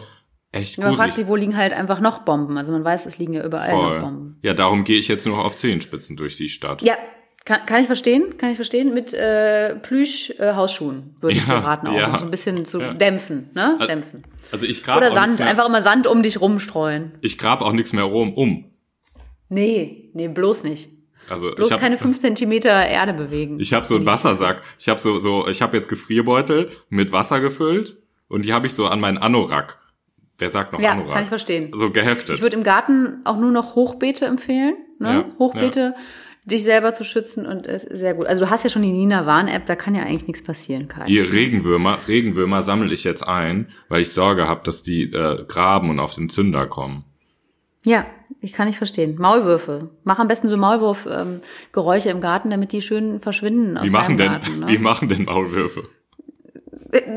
[0.52, 2.58] echt Man fragt sich, wo liegen halt einfach noch Bomben.
[2.58, 4.00] Also man weiß, es liegen ja überall noch Voll.
[4.00, 4.40] Bomben.
[4.42, 6.82] Ja, darum gehe ich jetzt nur noch auf Zehenspitzen durch die Stadt.
[6.82, 6.96] Ja,
[7.46, 8.94] kann, kann ich verstehen, kann ich verstehen.
[8.94, 12.12] Mit äh, Plüsch-Hausschuhen würde ich Ja, dir raten, auch ja.
[12.12, 12.94] um so ein bisschen zu Ja.
[12.94, 13.78] dämpfen, ne?
[13.80, 14.24] Al- Dämpfen.
[14.52, 17.14] Also ich grab Oder Sand, einfach immer Sand um dich rumstreuen.
[17.22, 18.66] Ich grab auch nichts mehr rum um.
[19.50, 20.90] Nee, nee, bloß nicht.
[21.30, 23.60] Also Bloß ich hab, keine fünf Zentimeter Erde bewegen.
[23.60, 24.62] Ich habe so einen Wassersack.
[24.78, 28.74] Ich habe so so ich habe jetzt Gefrierbeutel mit Wasser gefüllt und die habe ich
[28.74, 29.80] so an meinen Anorak
[30.42, 31.14] wer sagt noch Ja, Anorak?
[31.14, 31.72] kann ich verstehen.
[31.74, 32.36] So geheftet.
[32.36, 34.76] Ich würde im Garten auch nur noch Hochbeete empfehlen.
[35.00, 35.10] Ne?
[35.14, 35.96] Ja, Hochbeete,
[36.44, 38.26] dich selber zu schützen und ist sehr gut.
[38.26, 41.06] Also du hast ja schon die Nina Warn-App, da kann ja eigentlich nichts passieren, Kai.
[41.08, 45.90] Ihr Regenwürmer, Regenwürmer sammle ich jetzt ein, weil ich Sorge habe, dass die äh, graben
[45.90, 47.06] und auf den Zünder kommen.
[47.84, 48.06] Ja,
[48.42, 49.16] ich kann nicht verstehen.
[49.20, 49.90] Maulwürfe.
[50.04, 54.28] Mach am besten so Maulwurf-Geräusche im Garten, damit die schön verschwinden aus Wie machen denn,
[54.28, 54.60] deinem Garten.
[54.62, 54.68] Ne?
[54.68, 55.84] wie machen denn Maulwürfe?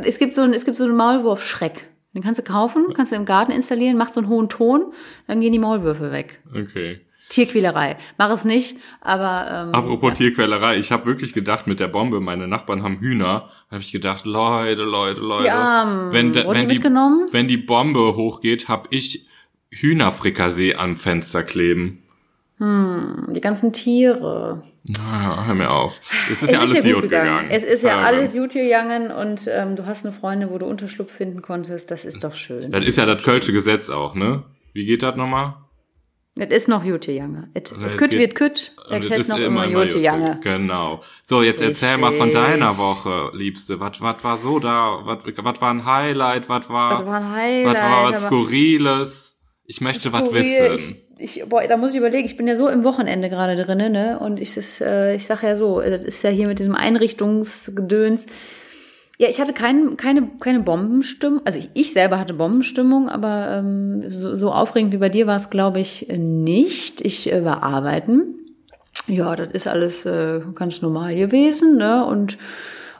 [0.04, 1.88] Es gibt so einen, es gibt so einen Maulwurf-Schreck.
[2.14, 4.92] Den kannst du kaufen, kannst du im Garten installieren, macht so einen hohen Ton,
[5.26, 6.40] dann gehen die Maulwürfe weg.
[6.54, 7.00] Okay.
[7.28, 7.96] Tierquälerei.
[8.18, 10.14] Mach es nicht, aber ähm, Apropos ja.
[10.14, 14.26] Tierquälerei, ich habe wirklich gedacht mit der Bombe, meine Nachbarn haben Hühner, habe ich gedacht,
[14.26, 16.12] Leute, Leute, Leute, Die Armen.
[16.12, 19.26] wenn, de, Wurden wenn die die wenn die Bombe hochgeht, hab ich
[19.72, 22.03] Hühnerfrikassee am Fenster kleben.
[22.60, 24.62] Die ganzen Tiere.
[24.86, 26.00] Na, hör mir auf.
[26.30, 27.26] Es ist Es ja alles ist ja gut gegangen.
[27.30, 27.50] gegangen.
[27.50, 30.66] Es ist ja Äh, alles gut gegangen und ähm, du hast eine Freundin, wo du
[30.66, 31.90] Unterschlupf finden konntest.
[31.90, 32.70] Das ist doch schön.
[32.70, 34.44] Das ist ja das Kölsche Gesetz auch, ne?
[34.72, 35.54] Wie geht das nochmal?
[36.36, 37.50] Es ist noch gut gegangen.
[37.54, 40.40] Et, Ja, et es kütt wird kütt, es hält noch immer gut gut gegangen.
[40.42, 41.00] Genau.
[41.22, 42.42] So, jetzt erzähl mal von Richtig.
[42.42, 43.78] deiner Woche, Liebste.
[43.80, 44.98] Was was war so da?
[45.04, 46.48] Was was war ein Highlight?
[46.48, 47.74] Was war Das war ein Highlight.
[47.76, 49.33] was war was Skurriles?
[49.66, 50.98] Ich möchte was wissen.
[51.18, 53.88] Ich, ich, boah, da muss ich überlegen, ich bin ja so im Wochenende gerade drinne,
[53.88, 54.18] ne?
[54.18, 58.26] Und ich, das, äh, ich sag ja so, das ist ja hier mit diesem Einrichtungsgedöns.
[59.18, 61.40] Ja, ich hatte kein, keine, keine Bombenstimmung.
[61.44, 65.36] Also ich, ich selber hatte Bombenstimmung, aber ähm, so, so aufregend wie bei dir war
[65.36, 67.00] es, glaube ich, nicht.
[67.00, 68.34] Ich äh, war arbeiten.
[69.06, 72.04] Ja, das ist alles äh, ganz normal gewesen, ne?
[72.04, 72.38] Und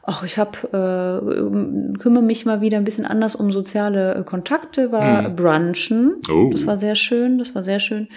[0.07, 4.93] ach, ich habe äh, kümmere mich mal wieder ein bisschen anders um soziale äh, Kontakte,
[4.93, 6.21] war brunchen.
[6.31, 6.51] Oh.
[6.53, 8.09] Das war sehr schön, das war sehr schön.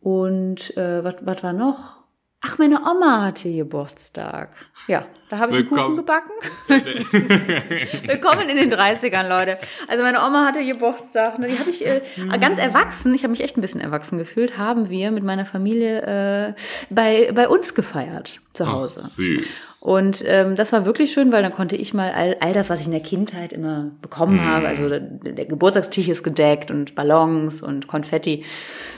[0.00, 2.00] Und äh, was war noch?
[2.42, 4.56] Ach, meine Oma hatte Geburtstag.
[4.88, 5.96] Ja, da habe ich einen Kuchen Willkommen.
[5.98, 6.32] gebacken.
[8.08, 9.58] Willkommen in den 30ern, Leute.
[9.88, 11.38] Also meine Oma hatte Geburtstag.
[11.38, 11.48] Ne?
[11.48, 12.00] Die habe ich äh,
[12.40, 16.00] ganz erwachsen, ich habe mich echt ein bisschen erwachsen gefühlt, haben wir mit meiner Familie
[16.00, 16.54] äh,
[16.88, 19.00] bei, bei uns gefeiert zu Ach, Hause.
[19.08, 19.40] süß.
[19.80, 22.80] Und ähm, das war wirklich schön, weil dann konnte ich mal all, all das, was
[22.80, 24.44] ich in der Kindheit immer bekommen Mhm.
[24.44, 28.44] habe, also der, der Geburtstagstisch ist gedeckt und Ballons und Konfetti,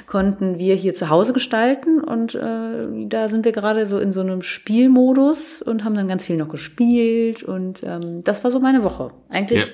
[0.07, 2.01] konnten wir hier zu Hause gestalten.
[2.01, 6.25] Und äh, da sind wir gerade so in so einem Spielmodus und haben dann ganz
[6.25, 7.43] viel noch gespielt.
[7.43, 9.12] Und ähm, das war so meine Woche.
[9.29, 9.73] Eigentlich Ja.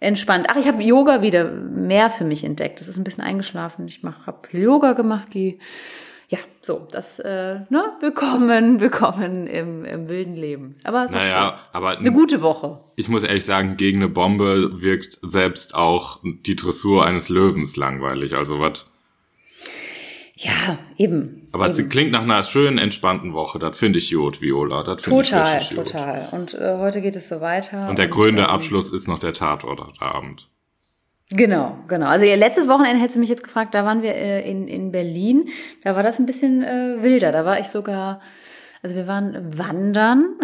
[0.00, 0.46] entspannt.
[0.48, 2.80] Ach, ich habe Yoga wieder mehr für mich entdeckt.
[2.80, 3.86] Das ist ein bisschen eingeschlafen.
[3.88, 5.58] Ich mach, habe viel Yoga gemacht, die
[6.28, 10.74] ja, so, das, äh, ne, willkommen, willkommen im, im wilden Leben.
[10.82, 11.68] Aber es Naja, schön.
[11.72, 12.80] aber eine gute Woche.
[12.96, 18.34] ich muss ehrlich sagen, gegen eine Bombe wirkt selbst auch die Dressur eines Löwens langweilig.
[18.34, 18.90] Also was.
[20.34, 21.48] Ja, eben.
[21.52, 21.88] Aber es eben.
[21.88, 23.58] klingt nach einer schönen, entspannten Woche.
[23.58, 24.82] Das finde ich gut, Viola.
[24.82, 25.76] Das finde ich total, gut.
[25.76, 26.28] total.
[26.32, 27.88] Und äh, heute geht es so weiter.
[27.88, 30.48] Und der krönende ähm, Abschluss ist noch der Tatort heute Abend.
[31.30, 32.06] Genau, genau.
[32.06, 34.92] Also ihr letztes Wochenende hättest du mich jetzt gefragt, da waren wir äh, in, in
[34.92, 35.48] Berlin.
[35.82, 37.32] Da war das ein bisschen äh, wilder.
[37.32, 38.20] Da war ich sogar,
[38.80, 40.36] also wir waren wandern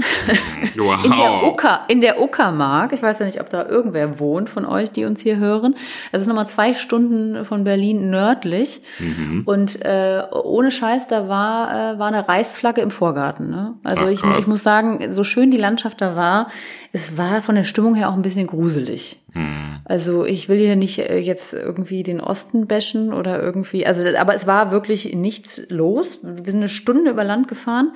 [0.74, 1.04] Wow.
[1.04, 2.92] in der Ucker, in der Uckermark.
[2.92, 5.76] Ich weiß ja nicht, ob da irgendwer wohnt von euch, die uns hier hören.
[6.10, 8.82] Das ist nochmal zwei Stunden von Berlin nördlich.
[8.98, 9.42] Mhm.
[9.44, 13.50] Und äh, ohne Scheiß, da war, äh, war eine Reichsflagge im Vorgarten.
[13.50, 13.74] Ne?
[13.84, 16.48] Also Ach, ich, ich muss sagen, so schön die Landschaft da war,
[16.92, 19.18] es war von der Stimmung her auch ein bisschen gruselig.
[19.32, 19.80] Hm.
[19.84, 24.34] Also ich will hier nicht äh, jetzt irgendwie den Osten bashen oder irgendwie, also aber
[24.34, 26.20] es war wirklich nichts los.
[26.22, 27.92] Wir sind eine Stunde über Land gefahren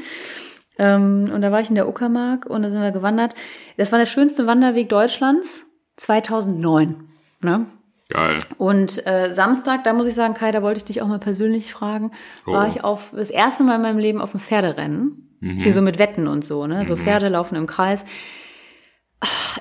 [0.78, 3.34] ähm, und da war ich in der Uckermark und da sind wir gewandert.
[3.76, 6.96] Das war der schönste Wanderweg Deutschlands 2009.
[7.42, 7.66] Ne?
[8.08, 8.38] Geil.
[8.56, 11.72] Und äh, Samstag, da muss ich sagen, Kai, da wollte ich dich auch mal persönlich
[11.72, 12.12] fragen,
[12.46, 12.52] Oh.
[12.52, 15.22] war ich auf das erste Mal in meinem Leben auf einem Pferderennen.
[15.42, 16.84] Hier so mit Wetten und so, ne?
[16.88, 18.04] So Pferde laufen im Kreis.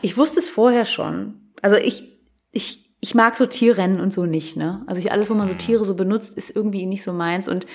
[0.01, 1.51] Ich wusste es vorher schon.
[1.61, 2.19] Also ich,
[2.51, 4.83] ich, ich mag so Tierrennen und so nicht, ne?
[4.87, 7.47] Also ich, alles, wo man so Tiere so benutzt, ist irgendwie nicht so meins.
[7.47, 7.65] Und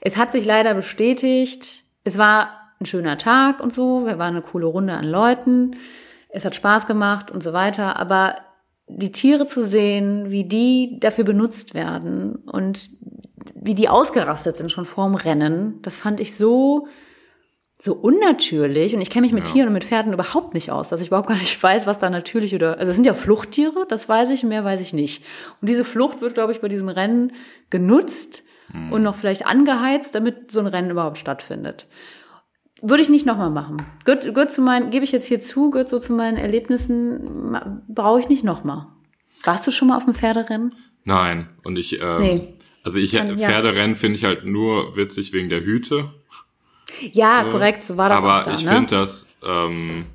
[0.00, 1.84] es hat sich leider bestätigt.
[2.04, 4.06] Es war ein schöner Tag und so.
[4.06, 5.76] Wir waren eine coole Runde an Leuten.
[6.28, 7.96] Es hat Spaß gemacht und so weiter.
[7.96, 8.36] Aber
[8.86, 12.90] die Tiere zu sehen, wie die dafür benutzt werden und
[13.54, 16.86] wie die ausgerastet sind schon vorm Rennen, das fand ich so,
[17.84, 18.94] so unnatürlich.
[18.94, 19.52] Und ich kenne mich mit Ja.
[19.52, 22.08] Tieren und mit Pferden überhaupt nicht aus, dass ich überhaupt gar nicht weiß, was da
[22.10, 25.22] natürlich oder, also es sind ja Fluchttiere, das weiß ich, mehr weiß ich nicht.
[25.60, 27.32] Und diese Flucht wird, glaube ich, bei diesem Rennen
[27.70, 28.42] genutzt
[28.90, 31.86] und noch vielleicht angeheizt, damit so ein Rennen überhaupt stattfindet.
[32.82, 33.76] Würde ich nicht nochmal machen.
[34.04, 37.56] Gehört, gehört zu meinen, gebe ich jetzt hier zu, gehört so zu meinen Erlebnissen,
[37.88, 38.86] brauche ich nicht nochmal.
[39.44, 40.70] Warst du schon mal auf einem Pferderennen?
[41.04, 41.50] Nein.
[41.62, 42.54] Und ich, ähm, Nee.
[42.82, 43.48] also ich, Kann- ja.
[43.48, 46.10] Pferderennen finde ich halt nur witzig wegen der Hüte.
[47.12, 48.70] Ja, korrekt, so war das Aber auch da, ich ne?
[48.70, 50.06] finde das, ähm,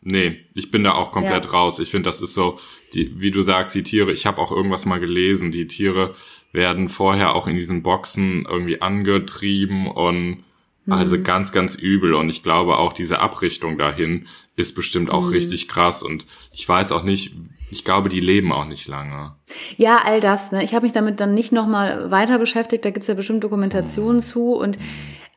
[0.00, 1.50] nee, ich bin da auch komplett Ja.
[1.50, 1.78] raus.
[1.78, 2.58] Ich finde, das ist so,
[2.94, 6.14] die, wie du sagst, die Tiere, ich habe auch irgendwas mal gelesen, die Tiere
[6.52, 10.44] werden vorher auch in diesen Boxen irgendwie angetrieben und
[10.90, 12.14] also ganz, ganz übel.
[12.14, 16.02] Und ich glaube auch diese Abrichtung dahin ist bestimmt auch richtig krass.
[16.02, 17.34] Und ich weiß auch nicht,
[17.70, 19.34] ich glaube, die leben auch nicht lange.
[19.76, 20.50] Ja, all das.
[20.50, 20.64] Ne?
[20.64, 22.86] Ich habe mich damit dann nicht nochmal weiter beschäftigt.
[22.86, 24.54] Da gibt's ja bestimmt Dokumentationen zu.
[24.54, 24.78] Und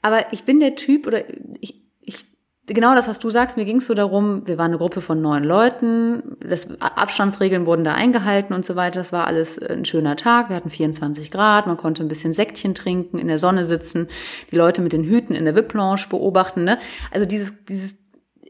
[0.01, 1.23] aber ich bin der Typ oder
[1.59, 2.25] ich, ich
[2.67, 3.57] genau das, was du sagst.
[3.57, 6.37] Mir ging's so darum, wir waren eine Gruppe von neun Leuten.
[6.39, 8.99] Das, Abstandsregeln wurden da eingehalten und so weiter.
[8.99, 10.49] Das war alles ein schöner Tag.
[10.49, 11.67] Wir hatten 24 Grad.
[11.67, 14.07] Man konnte ein bisschen Sektchen trinken, in der Sonne sitzen,
[14.51, 16.63] die Leute mit den Hüten in der VIP-Lounge beobachten.
[16.63, 16.79] Ne?
[17.11, 17.95] Also dieses, dieses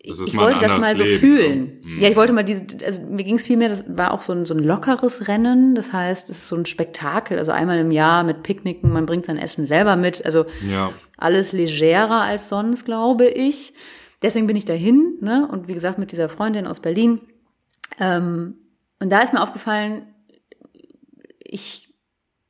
[0.04, 1.60] ich wollte das mal so Leben, fühlen.
[1.60, 1.80] ne?
[1.84, 2.00] Mhm.
[2.00, 4.46] Ja, ich wollte mal diese, also mir ging es vielmehr, das war auch so ein,
[4.46, 5.76] so ein lockeres Rennen.
[5.76, 7.38] Das heißt, es ist so ein Spektakel.
[7.38, 10.26] Also einmal im Jahr mit Picknicken, man bringt sein Essen selber mit.
[10.26, 10.92] Also Ja.
[11.18, 13.74] alles legerer als sonst, glaube ich.
[14.24, 15.48] Deswegen bin ich dahin, ne?
[15.52, 17.22] Und wie gesagt, mit dieser Freundin aus Berlin.
[18.00, 18.56] Ähm,
[19.00, 20.04] und da ist mir aufgefallen,
[21.44, 21.91] ich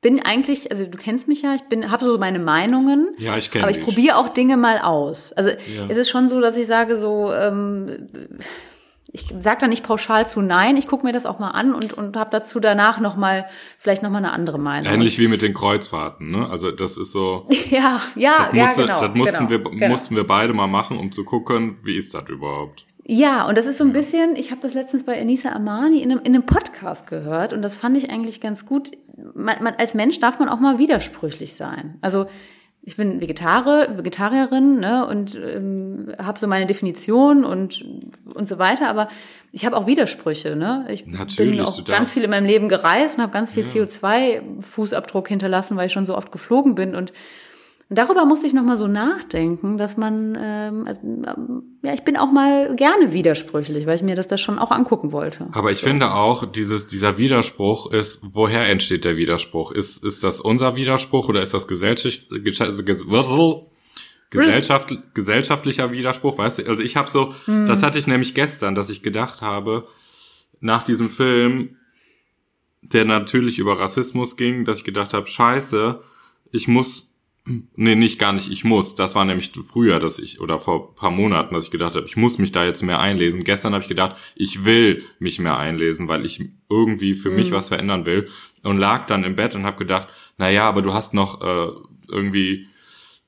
[0.01, 3.09] bin eigentlich, also du kennst mich ja, ich bin, habe so meine Meinungen.
[3.17, 5.31] Ja, ich kenn Aber ich probiere auch Dinge mal aus.
[5.33, 5.51] Also
[5.89, 8.07] es ist schon so, dass ich sage so, ähm,
[9.13, 10.77] ich sage da nicht pauschal zu Nein.
[10.77, 13.45] Ich gucke mir das auch mal an und und habe dazu danach noch mal
[13.77, 14.91] vielleicht noch mal eine andere Meinung.
[14.91, 16.49] Ähnlich wie mit den Kreuzfahrten, ne?
[16.49, 19.01] Also das ist so, Ja, ja, das, ja, musste, genau.
[19.01, 19.87] das mussten, genau, wir, genau.
[19.89, 22.85] mussten wir beide mal machen, um zu gucken, wie ist das überhaupt.
[23.13, 26.13] Ja, und das ist so ein bisschen, ich habe das letztens bei Enisa Amani in
[26.13, 28.91] einem, in einem Podcast gehört und das fand ich eigentlich ganz gut.
[29.33, 31.97] Man, man, als Mensch darf man auch mal widersprüchlich sein.
[31.99, 32.27] Also
[32.83, 37.85] ich bin Vegetare, Vegetarierin ne, und ähm, habe so meine Definition und,
[38.33, 39.09] und so weiter, aber
[39.51, 40.55] ich habe auch Widersprüche.
[40.55, 40.85] Ne?
[40.89, 45.27] Ich Natürlich, bin auch ganz viel in meinem Leben gereist und habe ganz viel CO2-Fußabdruck
[45.27, 47.11] hinterlassen, weil ich schon so oft geflogen bin und
[47.93, 52.15] Darüber musste ich noch mal so nachdenken, dass man, ähm, also, ähm, ja, ich bin
[52.15, 55.49] auch mal gerne widersprüchlich, weil ich mir das da schon auch angucken wollte.
[55.51, 59.71] Aber ich finde auch, dieses, dieser Widerspruch ist, woher entsteht der Widerspruch?
[59.73, 63.65] Ist, ist das unser Widerspruch oder ist das Gesellschaft, Gesell- Ges-
[64.29, 66.37] Gesellschaft, gesellschaftlicher Widerspruch?
[66.37, 69.85] Weißt du, also ich habe so, das hatte ich nämlich gestern, dass ich gedacht habe,
[70.61, 71.75] nach diesem Film,
[72.81, 75.99] der natürlich über Rassismus ging, dass ich gedacht habe, scheiße,
[76.51, 77.07] ich muss,
[77.45, 80.95] nee, nicht gar nicht, ich muss, das war nämlich früher, dass ich, oder vor ein
[80.95, 83.43] paar Monaten, dass ich gedacht habe, ich muss mich da jetzt mehr einlesen.
[83.43, 87.69] Gestern habe ich gedacht, ich will mich mehr einlesen, weil ich irgendwie für mich was
[87.69, 88.27] verändern will.
[88.63, 91.71] Und lag dann im Bett und habe gedacht, na ja, aber du hast noch äh,
[92.09, 92.67] irgendwie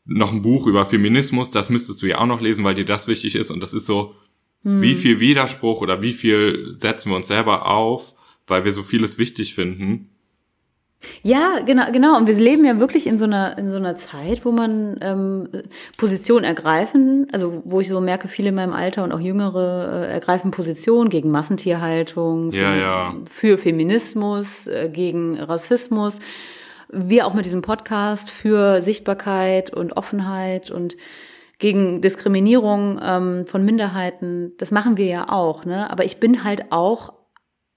[0.05, 3.07] noch ein Buch über Feminismus, das müsstest du ja auch noch lesen, weil dir das
[3.07, 3.51] wichtig ist.
[3.51, 4.15] Und das ist so,
[4.63, 8.15] wie viel Widerspruch oder wie viel setzen wir uns selber auf,
[8.47, 10.12] weil wir so vieles wichtig finden.
[11.21, 12.17] Ja, genau, genau.
[12.17, 15.47] Und wir leben ja wirklich in so einer in so einer Zeit, wo man ähm,
[15.97, 20.13] Position ergreifen, also wo ich so merke, viele in meinem Alter und auch Jüngere äh,
[20.13, 23.15] ergreifen Position gegen Massentierhaltung, für, Ja, ja.
[23.29, 26.19] für Feminismus, äh, gegen Rassismus.
[26.89, 30.95] Wir auch mit diesem Podcast für Sichtbarkeit und Offenheit und
[31.57, 34.51] gegen Diskriminierung ähm, von Minderheiten.
[34.57, 35.89] Das machen wir ja auch, ne?
[35.89, 37.13] Aber ich bin halt auch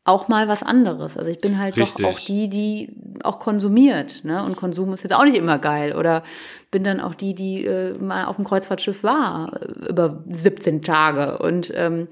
[0.07, 1.17] auch mal was anderes.
[1.17, 2.05] Also ich bin halt Richtig.
[2.07, 4.43] doch auch die, die auch konsumiert, ne?
[4.45, 5.95] Und Konsum ist jetzt auch nicht immer geil.
[5.97, 6.23] Oder
[6.71, 11.39] bin dann auch die, die äh, mal auf dem Kreuzfahrtschiff war äh, über 17 Tage
[11.39, 12.09] und ähm,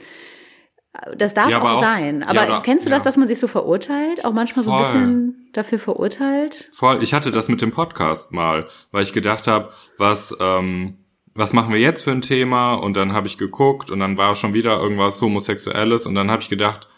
[1.16, 2.20] das darf Ja, auch, auch- sein.
[2.20, 3.04] ja, Aber oder- kennst du das, ja.
[3.04, 4.24] dass man sich so verurteilt?
[4.24, 4.92] Auch manchmal so ein Voll.
[4.92, 6.68] bisschen dafür verurteilt?
[6.72, 10.98] Voll, ich hatte das mit dem Podcast mal, weil ich gedacht habe, was, ähm,
[11.34, 12.74] was machen wir jetzt für ein Thema?
[12.74, 16.42] Und dann habe ich geguckt und dann war schon wieder irgendwas Homosexuelles und dann habe
[16.42, 16.88] ich gedacht,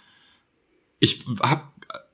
[0.98, 1.62] ich habe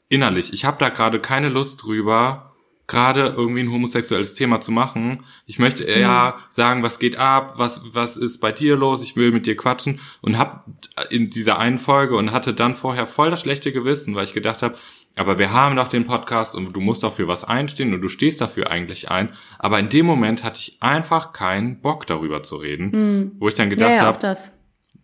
[0.08, 2.52] innerlich, ich habe da gerade keine Lust drüber,
[2.86, 5.20] gerade irgendwie ein homosexuelles Thema zu machen.
[5.46, 9.02] Ich möchte eher sagen, was geht ab, was was ist bei dir los?
[9.02, 10.66] Ich will mit dir quatschen und hab
[11.10, 14.62] in dieser einen Folge und hatte dann vorher voll das schlechte Gewissen, weil ich gedacht
[14.62, 14.76] habe,
[15.16, 18.08] aber wir haben doch den Podcast und du musst doch für was einstehen und du
[18.08, 19.30] stehst dafür eigentlich ein.
[19.58, 23.68] Aber in dem Moment hatte ich einfach keinen Bock darüber zu reden, wo ich dann
[23.68, 24.52] Ja, gedacht ja, auch habe, das.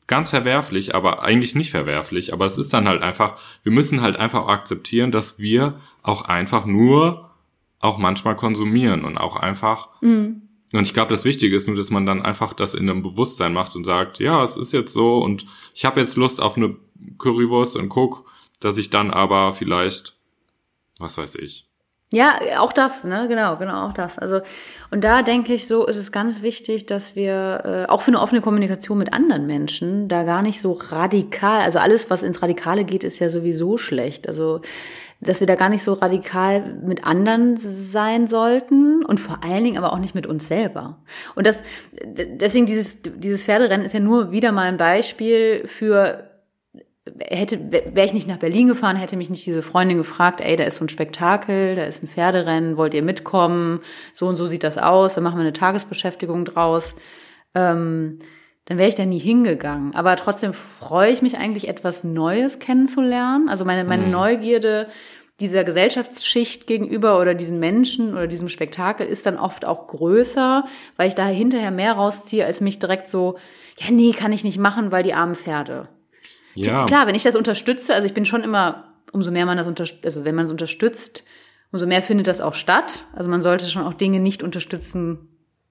[0.09, 2.33] Ganz verwerflich, aber eigentlich nicht verwerflich.
[2.33, 6.65] Aber es ist dann halt einfach, wir müssen halt einfach akzeptieren, dass wir auch einfach
[6.67, 7.31] nur
[7.79, 9.91] auch manchmal konsumieren und auch einfach.
[10.73, 13.53] Und ich glaube, das Wichtige ist nur, dass man dann einfach das in einem Bewusstsein
[13.53, 16.77] macht und sagt, ja, es ist jetzt so und ich habe jetzt Lust auf eine
[17.19, 20.17] Currywurst und guck, dass ich dann aber vielleicht,
[20.99, 21.68] was weiß ich.
[22.11, 24.19] Ja, auch das, ne, genau, genau, auch das.
[24.19, 24.41] Also,
[24.91, 28.21] und da denke ich so, ist es ganz wichtig, dass wir äh, auch für eine
[28.21, 32.85] offene Kommunikation mit anderen Menschen da gar nicht so radikal, also alles, was ins Radikale
[32.85, 34.27] geht, ist ja sowieso schlecht.
[34.27, 34.63] Also,
[35.21, 39.77] dass wir da gar nicht so radikal mit anderen sein sollten und vor allen Dingen
[39.77, 40.99] aber auch nicht mit uns selber.
[41.35, 41.63] Und das,
[42.05, 46.28] deswegen dieses, dieses Pferderennen ist ja nur wieder mal ein Beispiel für
[47.21, 50.65] hätte, wäre ich nicht nach Berlin gefahren, hätte mich nicht diese Freundin gefragt, ey, da
[50.65, 53.81] ist so ein Spektakel, da ist ein Pferderennen, wollt ihr mitkommen?
[54.15, 56.97] So und so sieht das aus, dann machen wir eine Tagesbeschäftigung draus.
[57.55, 58.19] Ähm,
[58.67, 59.95] dann wäre ich da nie hingegangen.
[59.95, 63.49] Aber trotzdem freue ich mich eigentlich, etwas Neues kennenzulernen.
[63.49, 64.13] Also meine, meine mhm.
[64.13, 64.89] Neugierde
[65.41, 70.65] dieser Gesellschaftsschicht gegenüber oder diesen Menschen oder diesem Spektakel ist dann oft auch größer,
[70.97, 73.39] weil ich da hinterher mehr rausziehe, als mich direkt so,
[73.79, 75.89] ja, nee, kann ich nicht machen, weil die armen Pferde.
[76.67, 76.87] Ja.
[76.87, 80.05] Klar, wenn ich das unterstütze, also ich bin schon immer, umso mehr man das unterstützt,
[80.05, 81.25] also wenn man es unterstützt,
[81.73, 83.05] umso mehr findet das auch statt.
[83.15, 85.29] Also man sollte schon auch Dinge nicht unterstützen,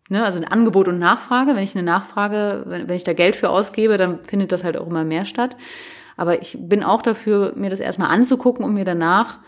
[0.09, 0.23] ne?
[0.23, 1.55] also ein Angebot und Nachfrage.
[1.55, 4.77] Wenn ich eine Nachfrage, wenn, wenn ich da Geld für ausgebe, dann findet das halt
[4.77, 5.55] auch immer mehr statt.
[6.15, 9.39] Aber ich bin auch dafür, mir das erstmal anzugucken und mir danach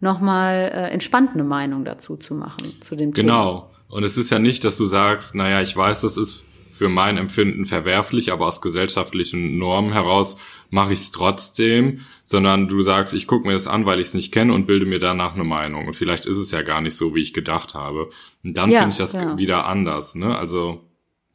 [0.00, 3.26] nochmal äh, entspannt eine Meinung dazu zu machen, zu dem Thema.
[3.26, 3.70] Genau.
[3.88, 6.44] Und es ist ja nicht, dass du sagst, naja, ich weiß, das ist
[6.78, 10.36] für mein Empfinden verwerflich, aber aus gesellschaftlichen Normen heraus
[10.70, 14.14] mache ich es trotzdem, sondern du sagst, ich gucke mir das an, weil ich es
[14.14, 15.86] nicht kenne und bilde mir danach eine Meinung.
[15.86, 18.10] Und vielleicht ist es ja gar nicht so, wie ich gedacht habe.
[18.44, 19.36] Und dann ja, finde ich das ja.
[19.36, 20.14] wieder anders.
[20.14, 20.36] Ne?
[20.36, 20.84] Also,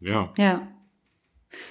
[0.02, 0.30] ja.
[0.38, 0.68] Ja.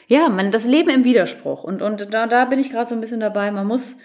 [0.07, 1.65] Ja, man, das Leben im Widerspruch.
[1.65, 3.51] Und, und da, da bin ich gerade so ein bisschen dabei.
[3.51, 3.97] Man muss,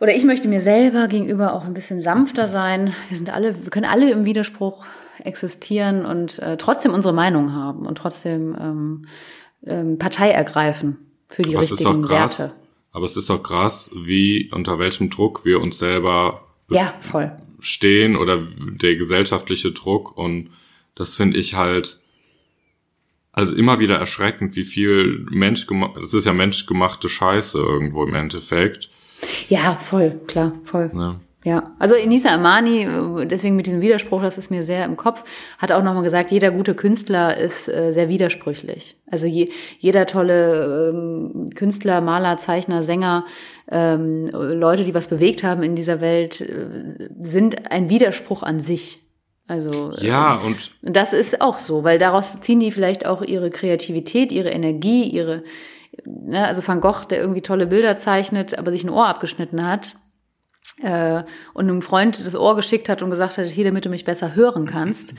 [0.00, 2.94] oder ich möchte mir selber gegenüber auch ein bisschen sanfter sein.
[3.08, 4.86] Wir sind alle, wir können alle im Widerspruch
[5.22, 9.06] existieren und äh, trotzdem unsere Meinung haben und trotzdem ähm,
[9.66, 12.52] ähm, Partei ergreifen für die Was richtigen Werte.
[12.96, 17.30] Aber es ist doch krass, wie unter welchem Druck wir uns selber ja, voll.
[17.60, 20.16] stehen oder der gesellschaftliche Druck.
[20.16, 20.48] Und
[20.94, 22.00] das finde ich halt
[23.32, 28.14] also immer wieder erschreckend, wie viel Mensch gemacht, es ist ja menschgemachte Scheiße irgendwo im
[28.14, 28.88] Endeffekt.
[29.50, 30.90] Ja, voll, klar, voll.
[30.94, 31.20] Ja.
[31.46, 32.88] Ja, also Enisa Amani,
[33.28, 35.22] deswegen mit diesem Widerspruch, das ist mir sehr im Kopf,
[35.58, 38.96] hat auch nochmal gesagt, jeder gute Künstler ist äh, sehr widersprüchlich.
[39.08, 43.26] Also je, jeder tolle ähm, Künstler, Maler, Zeichner, Sänger,
[43.70, 49.06] ähm, Leute, die was bewegt haben in dieser Welt, äh, sind ein Widerspruch an sich.
[49.46, 53.50] Also ja ähm, und das ist auch so, weil daraus ziehen die vielleicht auch ihre
[53.50, 55.44] Kreativität, ihre Energie, ihre
[56.04, 59.94] ne, also Van Gogh, der irgendwie tolle Bilder zeichnet, aber sich ein Ohr abgeschnitten hat,
[60.82, 61.22] äh,
[61.54, 64.34] und einem Freund das Ohr geschickt hat und gesagt hat, hier, damit du mich besser
[64.34, 65.14] hören kannst,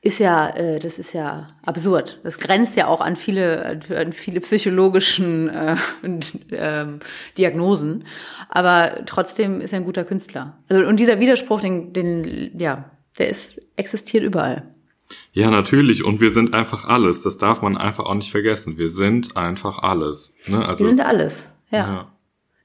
[0.00, 2.18] ist ja, äh, das ist ja absurd.
[2.24, 5.76] Das grenzt ja auch an viele, an viele psychologischen äh,
[6.52, 7.00] ähm,
[7.36, 8.04] Diagnosen.
[8.48, 10.58] Aber trotzdem ist er ein guter Künstler.
[10.68, 14.62] Also und dieser Widerspruch, den, den, ja, der ist existiert überall.
[15.32, 16.04] Ja, natürlich.
[16.04, 17.22] Und wir sind einfach alles.
[17.22, 18.78] Das darf man einfach auch nicht vergessen.
[18.78, 20.34] Wir sind einfach alles.
[20.46, 20.66] Ne?
[20.66, 21.46] Also, wir sind alles.
[21.70, 21.78] Ja.
[21.78, 22.12] ja.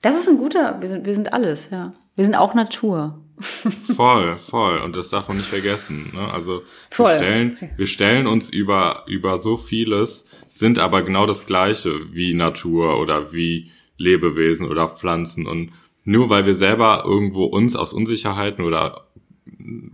[0.01, 0.79] Das ist ein guter.
[0.79, 1.69] Wir sind, wir sind alles.
[1.71, 1.93] Ja.
[2.17, 3.21] Wir sind auch Natur.
[3.39, 4.79] voll, voll.
[4.79, 6.11] Und das darf man nicht vergessen.
[6.13, 6.33] Ne?
[6.33, 7.11] Also voll.
[7.11, 12.33] wir stellen, wir stellen uns über, über so vieles, sind aber genau das Gleiche wie
[12.33, 15.45] Natur oder wie Lebewesen oder Pflanzen.
[15.45, 15.71] Und
[16.03, 19.05] nur weil wir selber irgendwo uns aus Unsicherheiten oder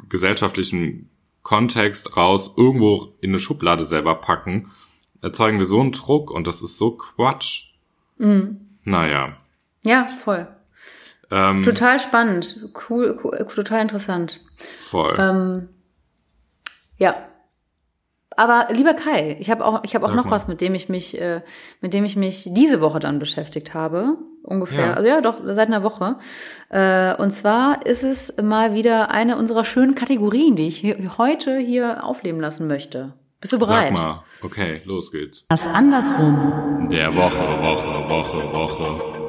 [0.08, 1.10] gesellschaftlichen
[1.42, 4.72] Kontext raus irgendwo in eine Schublade selber packen,
[5.22, 7.74] erzeugen wir so einen Druck und das ist so Quatsch.
[8.18, 8.62] Mhm.
[8.86, 9.36] Naja.
[9.84, 10.48] Ja, voll.
[11.32, 14.42] Ähm, total spannend, cool, cool, total interessant.
[14.80, 15.16] Voll.
[15.18, 15.70] Ähm,
[16.98, 17.16] ja.
[18.36, 20.32] Aber lieber Kai, ich habe auch, ich habe auch noch mal.
[20.32, 21.42] was, mit dem ich mich, äh,
[21.82, 24.88] mit dem ich mich diese Woche dann beschäftigt habe, ungefähr.
[24.88, 24.94] Ja.
[24.94, 26.18] Also ja, doch seit einer Woche.
[26.70, 31.58] Äh, und zwar ist es mal wieder eine unserer schönen Kategorien, die ich hier, heute
[31.58, 33.14] hier aufleben lassen möchte.
[33.40, 33.94] Bist du bereit?
[33.94, 34.24] Sag mal.
[34.42, 35.46] Okay, los geht's.
[35.50, 36.90] Das andersrum.
[36.92, 39.23] Der Woche, Woche, Woche, Woche.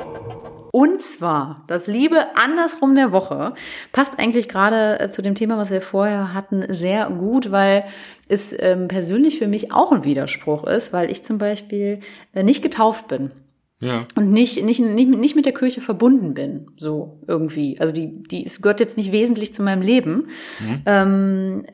[0.74, 3.54] Und zwar das Liebe andersrum der Woche
[3.92, 7.84] passt eigentlich gerade äh, zu dem Thema, was wir vorher hatten, sehr gut, weil
[8.26, 12.00] es ähm, persönlich für mich auch ein Widerspruch ist, weil ich zum Beispiel
[12.32, 13.30] äh, nicht getauft bin.
[13.78, 14.08] Ja.
[14.16, 17.78] Und nicht, nicht, nicht, nicht mit der Kirche verbunden bin, so irgendwie.
[17.78, 20.26] Also die, die, es gehört jetzt nicht wesentlich zu meinem Leben.
[20.58, 20.82] Mhm.
[20.86, 21.64] Ähm,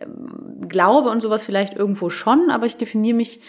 [0.68, 3.40] Glaube und sowas vielleicht irgendwo schon, aber ich definiere mich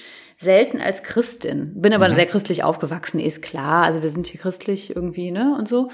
[0.42, 1.80] selten als Christin.
[1.82, 2.14] Bin aber mhm.
[2.14, 3.84] sehr christlich aufgewachsen, ist klar.
[3.84, 5.56] Also wir sind hier christlich irgendwie, ne?
[5.58, 5.90] Und so.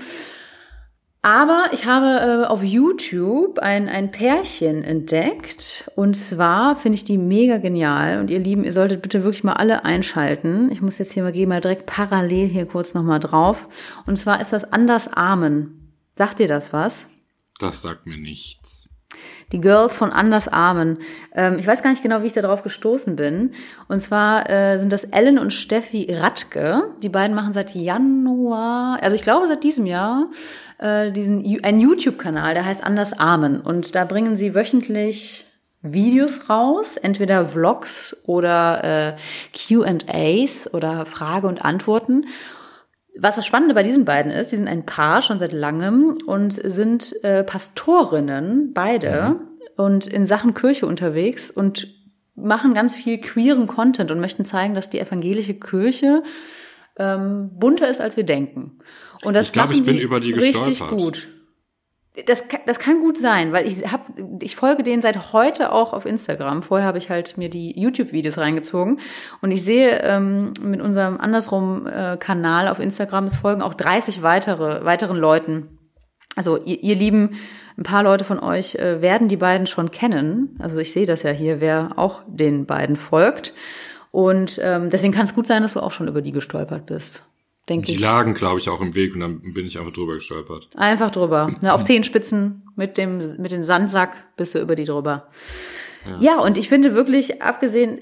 [1.21, 5.91] Aber ich habe äh, auf YouTube ein, ein Pärchen entdeckt.
[5.97, 8.19] Und zwar finde ich die mega genial.
[8.21, 10.71] Und ihr Lieben, ihr solltet bitte wirklich mal alle einschalten.
[10.71, 13.67] Ich muss jetzt hier mal gehen, mal direkt parallel hier kurz nochmal drauf.
[14.05, 15.93] Und zwar ist das Anders Armen.
[16.15, 17.07] Sagt ihr das was?
[17.59, 18.86] Das sagt mir nichts.
[19.51, 20.97] Die Girls von Anders Armen.
[21.33, 23.51] Ähm, ich weiß gar nicht genau, wie ich da drauf gestoßen bin.
[23.87, 26.83] Und zwar äh, sind das Ellen und Steffi Radke.
[27.01, 30.29] Die beiden machen seit Januar, also ich glaube seit diesem Jahr,
[30.79, 33.61] äh, diesen einen YouTube-Kanal, der heißt Anders Armen.
[33.61, 35.45] Und da bringen sie wöchentlich
[35.81, 39.17] Videos raus, entweder Vlogs oder äh,
[39.55, 42.25] Q&As oder Frage und Antworten
[43.19, 46.53] was das Spannende bei diesen beiden ist, die sind ein Paar schon seit langem und
[46.53, 49.83] sind äh, Pastorinnen, beide, mhm.
[49.83, 51.87] und in Sachen Kirche unterwegs und
[52.35, 56.23] machen ganz viel queeren Content und möchten zeigen, dass die evangelische Kirche
[56.97, 58.79] ähm, bunter ist, als wir denken.
[59.23, 60.67] Und das ich glaube, ich bin über die gestolpert.
[60.67, 61.27] Richtig gut.
[62.25, 64.07] Das, das kann gut sein, weil ich hab,
[64.41, 66.63] ich folge denen seit heute auch auf Instagram.
[66.63, 68.99] Vorher habe ich halt mir die YouTube-Videos reingezogen
[69.41, 72.17] und ich sehe ähm, mit unserem andersrum äh,
[72.67, 75.77] auf Instagram, es folgen auch 30 weitere weiteren Leuten.
[76.35, 77.37] Also ihr, ihr lieben
[77.77, 80.57] ein paar Leute von euch äh, werden die beiden schon kennen.
[80.59, 83.53] Also ich sehe das ja hier, wer auch den beiden folgt.
[84.11, 87.23] Und ähm, deswegen kann es gut sein, dass du auch schon über die gestolpert bist
[87.69, 87.97] denke ich.
[87.97, 90.69] Die lagen, glaube ich, auch im Weg und dann bin ich einfach drüber gestolpert.
[90.75, 91.51] Einfach drüber.
[91.61, 95.27] Ja, auf Zehenspitzen mit dem, mit dem Sandsack bist du über die drüber.
[96.05, 96.17] Ja.
[96.19, 97.99] ja, und ich finde wirklich, abgesehen,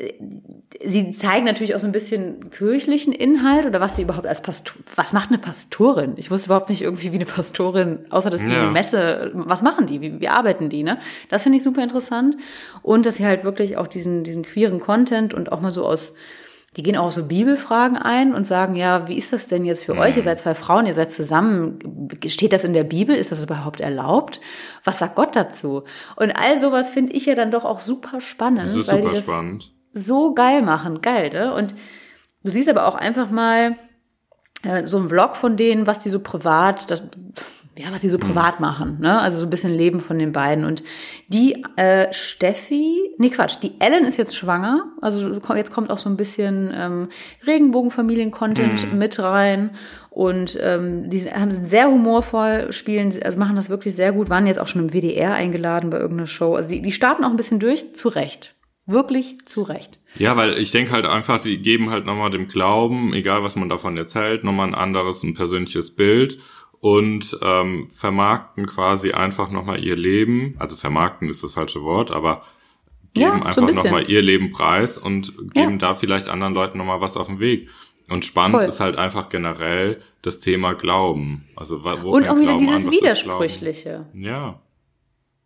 [0.83, 4.75] sie zeigen natürlich auch so ein bisschen kirchlichen Inhalt oder was sie überhaupt als Pastor,
[4.95, 6.13] was macht eine Pastorin?
[6.17, 8.69] Ich wusste überhaupt nicht irgendwie, wie eine Pastorin, außer dass die ja.
[8.69, 10.01] Messe, was machen die?
[10.01, 10.99] Wie, wie arbeiten die, ne?
[11.29, 12.35] Das finde ich super interessant.
[12.83, 16.13] Und dass sie halt wirklich auch diesen, diesen queeren Content und auch mal so aus,
[16.75, 19.93] die gehen auch so Bibelfragen ein und sagen, ja, wie ist das denn jetzt für
[19.93, 20.01] mhm.
[20.01, 20.17] euch?
[20.17, 21.79] Ihr seid zwei Frauen, ihr seid zusammen.
[22.25, 23.15] Steht das in der Bibel?
[23.15, 24.41] Ist das überhaupt erlaubt?
[24.83, 25.83] Was sagt Gott dazu?
[26.17, 28.61] Und all sowas finde ich ja dann doch auch super spannend.
[28.61, 29.71] Das ist weil super die das spannend.
[29.93, 31.01] So geil machen.
[31.01, 31.53] Geil, ne?
[31.53, 31.73] Und
[32.43, 33.77] du siehst aber auch einfach mal
[34.63, 37.03] äh, so ein Vlog von denen, was die so privat, das
[37.77, 38.21] ja, was die so mhm.
[38.21, 39.19] privat machen, ne?
[39.19, 40.63] Also so ein bisschen Leben von den beiden.
[40.63, 40.83] Und
[41.27, 44.93] die äh, Steffi, nee Quatsch, die Ellen ist jetzt schwanger.
[45.01, 47.09] Also jetzt kommt auch so ein bisschen ähm,
[47.45, 48.97] Regenbogenfamilien-Content mhm.
[48.97, 49.71] mit rein.
[50.09, 54.59] Und ähm, die haben sehr humorvoll, spielen, also machen das wirklich sehr gut, waren jetzt
[54.59, 56.55] auch schon im WDR eingeladen bei irgendeiner Show.
[56.55, 58.55] Also die, die starten auch ein bisschen durch, zu Recht.
[58.87, 59.99] Wirklich zu Recht.
[60.17, 63.67] Ja, weil ich denke halt einfach, die geben halt nochmal dem Glauben, egal was man
[63.67, 66.37] davon erzählt, nochmal ein anderes, ein persönliches Bild
[66.79, 70.55] und ähm, vermarkten quasi einfach nochmal ihr Leben.
[70.59, 72.43] Also vermarkten ist das falsche Wort, aber
[73.13, 75.77] geben ja, einfach ein nochmal ihr Leben preis und geben ja.
[75.77, 77.69] da vielleicht anderen Leuten nochmal was auf den Weg.
[78.09, 78.65] Und spannend Voll.
[78.65, 81.47] ist halt einfach generell das Thema Glauben.
[81.55, 84.05] Also wo Und auch wieder Glauben dieses an, Widersprüchliche.
[84.13, 84.59] Ja.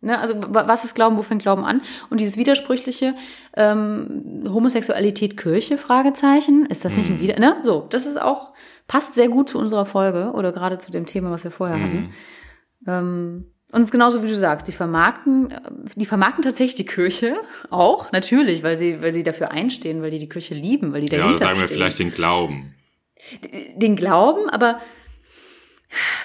[0.02, 1.82] Ne, also was ist Glauben, wo fängt Glauben an?
[2.08, 3.14] Und dieses widersprüchliche
[3.54, 7.22] ähm, Homosexualität Kirche Fragezeichen ist das nicht ein hm.
[7.22, 7.38] Wider?
[7.38, 8.52] Ne, so das ist auch
[8.90, 11.84] passt sehr gut zu unserer Folge oder gerade zu dem Thema, was wir vorher mhm.
[11.84, 12.14] hatten.
[12.88, 15.54] Ähm, und es ist genauso wie du sagst, die vermarkten,
[15.94, 17.36] die vermarkten tatsächlich die Kirche
[17.70, 21.08] auch, natürlich, weil sie, weil sie dafür einstehen, weil die die Kirche lieben, weil die
[21.08, 21.46] dahinter stehen.
[21.46, 22.74] Ja, sagen wir vielleicht den Glauben.
[23.76, 24.80] Den Glauben, aber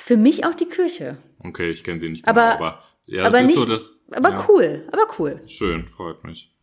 [0.01, 1.17] für mich auch die Kirche.
[1.43, 4.45] Okay, ich kenne sie nicht genau, aber, aber ja, aber nicht, so, dass, aber ja.
[4.49, 5.43] cool, aber cool.
[5.45, 6.54] Schön, freut mich.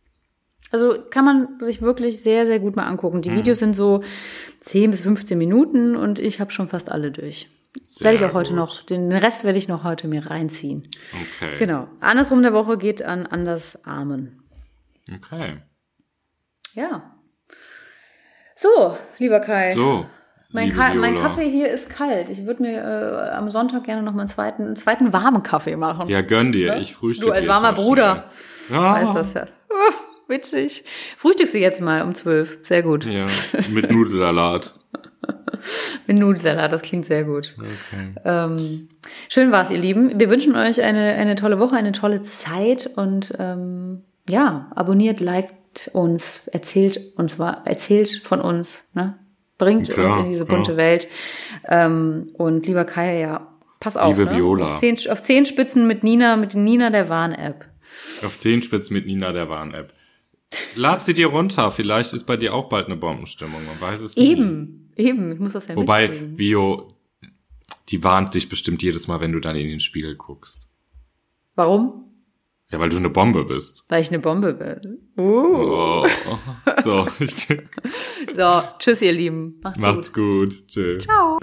[0.73, 3.21] Also kann man sich wirklich sehr, sehr gut mal angucken.
[3.21, 3.35] Die mhm.
[3.35, 4.03] Videos sind so
[4.61, 7.47] 10 bis 15 Minuten und ich habe schon fast alle durch.
[7.83, 8.57] Sehr werde ich auch heute gut.
[8.57, 10.89] noch, den Rest werde ich noch heute mir reinziehen.
[11.13, 11.57] Okay.
[11.59, 11.87] Genau.
[11.99, 14.41] Andersrum der Woche geht an Anders Armen.
[15.13, 15.57] Okay.
[16.73, 17.07] Ja.
[18.55, 19.73] So, lieber Kai.
[19.73, 20.07] So.
[20.51, 22.31] Mein, Ka mein Kaffee hier ist kalt.
[22.31, 25.75] Ich würde mir äh, am Sonntag gerne noch mal einen zweiten, einen zweiten warmen Kaffee
[25.75, 26.09] machen.
[26.09, 26.67] Ja, gönn dir.
[26.67, 26.77] Ja?
[26.77, 27.29] Ich frühstücke.
[27.29, 28.31] Du als warmer Bruder.
[28.71, 28.93] Ja.
[28.93, 29.45] Weißt das ja.
[30.27, 30.83] Witzig.
[31.17, 32.59] Frühstückst du jetzt mal um zwölf.
[32.63, 33.05] Sehr gut.
[33.05, 33.27] Ja,
[33.69, 34.73] mit Nudelsalat.
[36.07, 37.55] mit Nudelsalat, das klingt sehr gut.
[37.57, 38.13] Okay.
[38.25, 38.89] Ähm,
[39.29, 40.19] schön war's, ihr Lieben.
[40.19, 45.89] Wir wünschen euch eine, eine tolle Woche, eine tolle Zeit und ähm, ja, abonniert, liked
[45.93, 49.17] uns, erzählt uns, erzählt von uns, ne?
[49.57, 50.77] Bringt klar, uns in diese bunte klar.
[50.77, 51.07] Welt.
[51.67, 54.17] Ähm, und lieber Kai, ja, pass auf.
[54.17, 54.37] Liebe ne?
[54.37, 54.73] Viola.
[54.73, 57.69] Auf zehn, auf zehn Spitzen mit Nina, mit Nina der Warn-App.
[58.25, 59.93] Auf zehn Spitzen mit Nina der Warn-App.
[60.75, 61.71] Lad sie dir runter.
[61.71, 63.65] Vielleicht ist bei dir auch bald eine Bombenstimmung.
[63.65, 64.29] Man weiß es nicht.
[64.29, 65.31] Eben, eben.
[65.31, 66.37] Ich muss das ja Wobei, mitbringen.
[66.37, 66.87] Vio,
[67.89, 70.67] die warnt dich bestimmt jedes Mal, wenn du dann in den Spiegel guckst.
[71.55, 72.05] Warum?
[72.71, 73.85] Ja, weil du eine Bombe bist.
[73.87, 74.99] Weil ich eine Bombe bin.
[75.17, 76.05] Uh.
[76.05, 76.07] Oh.
[76.83, 77.07] So,
[78.35, 79.59] so, tschüss, ihr Lieben.
[79.63, 80.49] Macht's, Macht's gut.
[80.49, 80.67] gut.
[80.67, 81.05] Tschüss.
[81.05, 81.37] Ciao.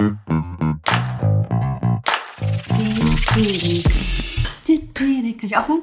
[5.40, 5.82] Kann ich aufhören?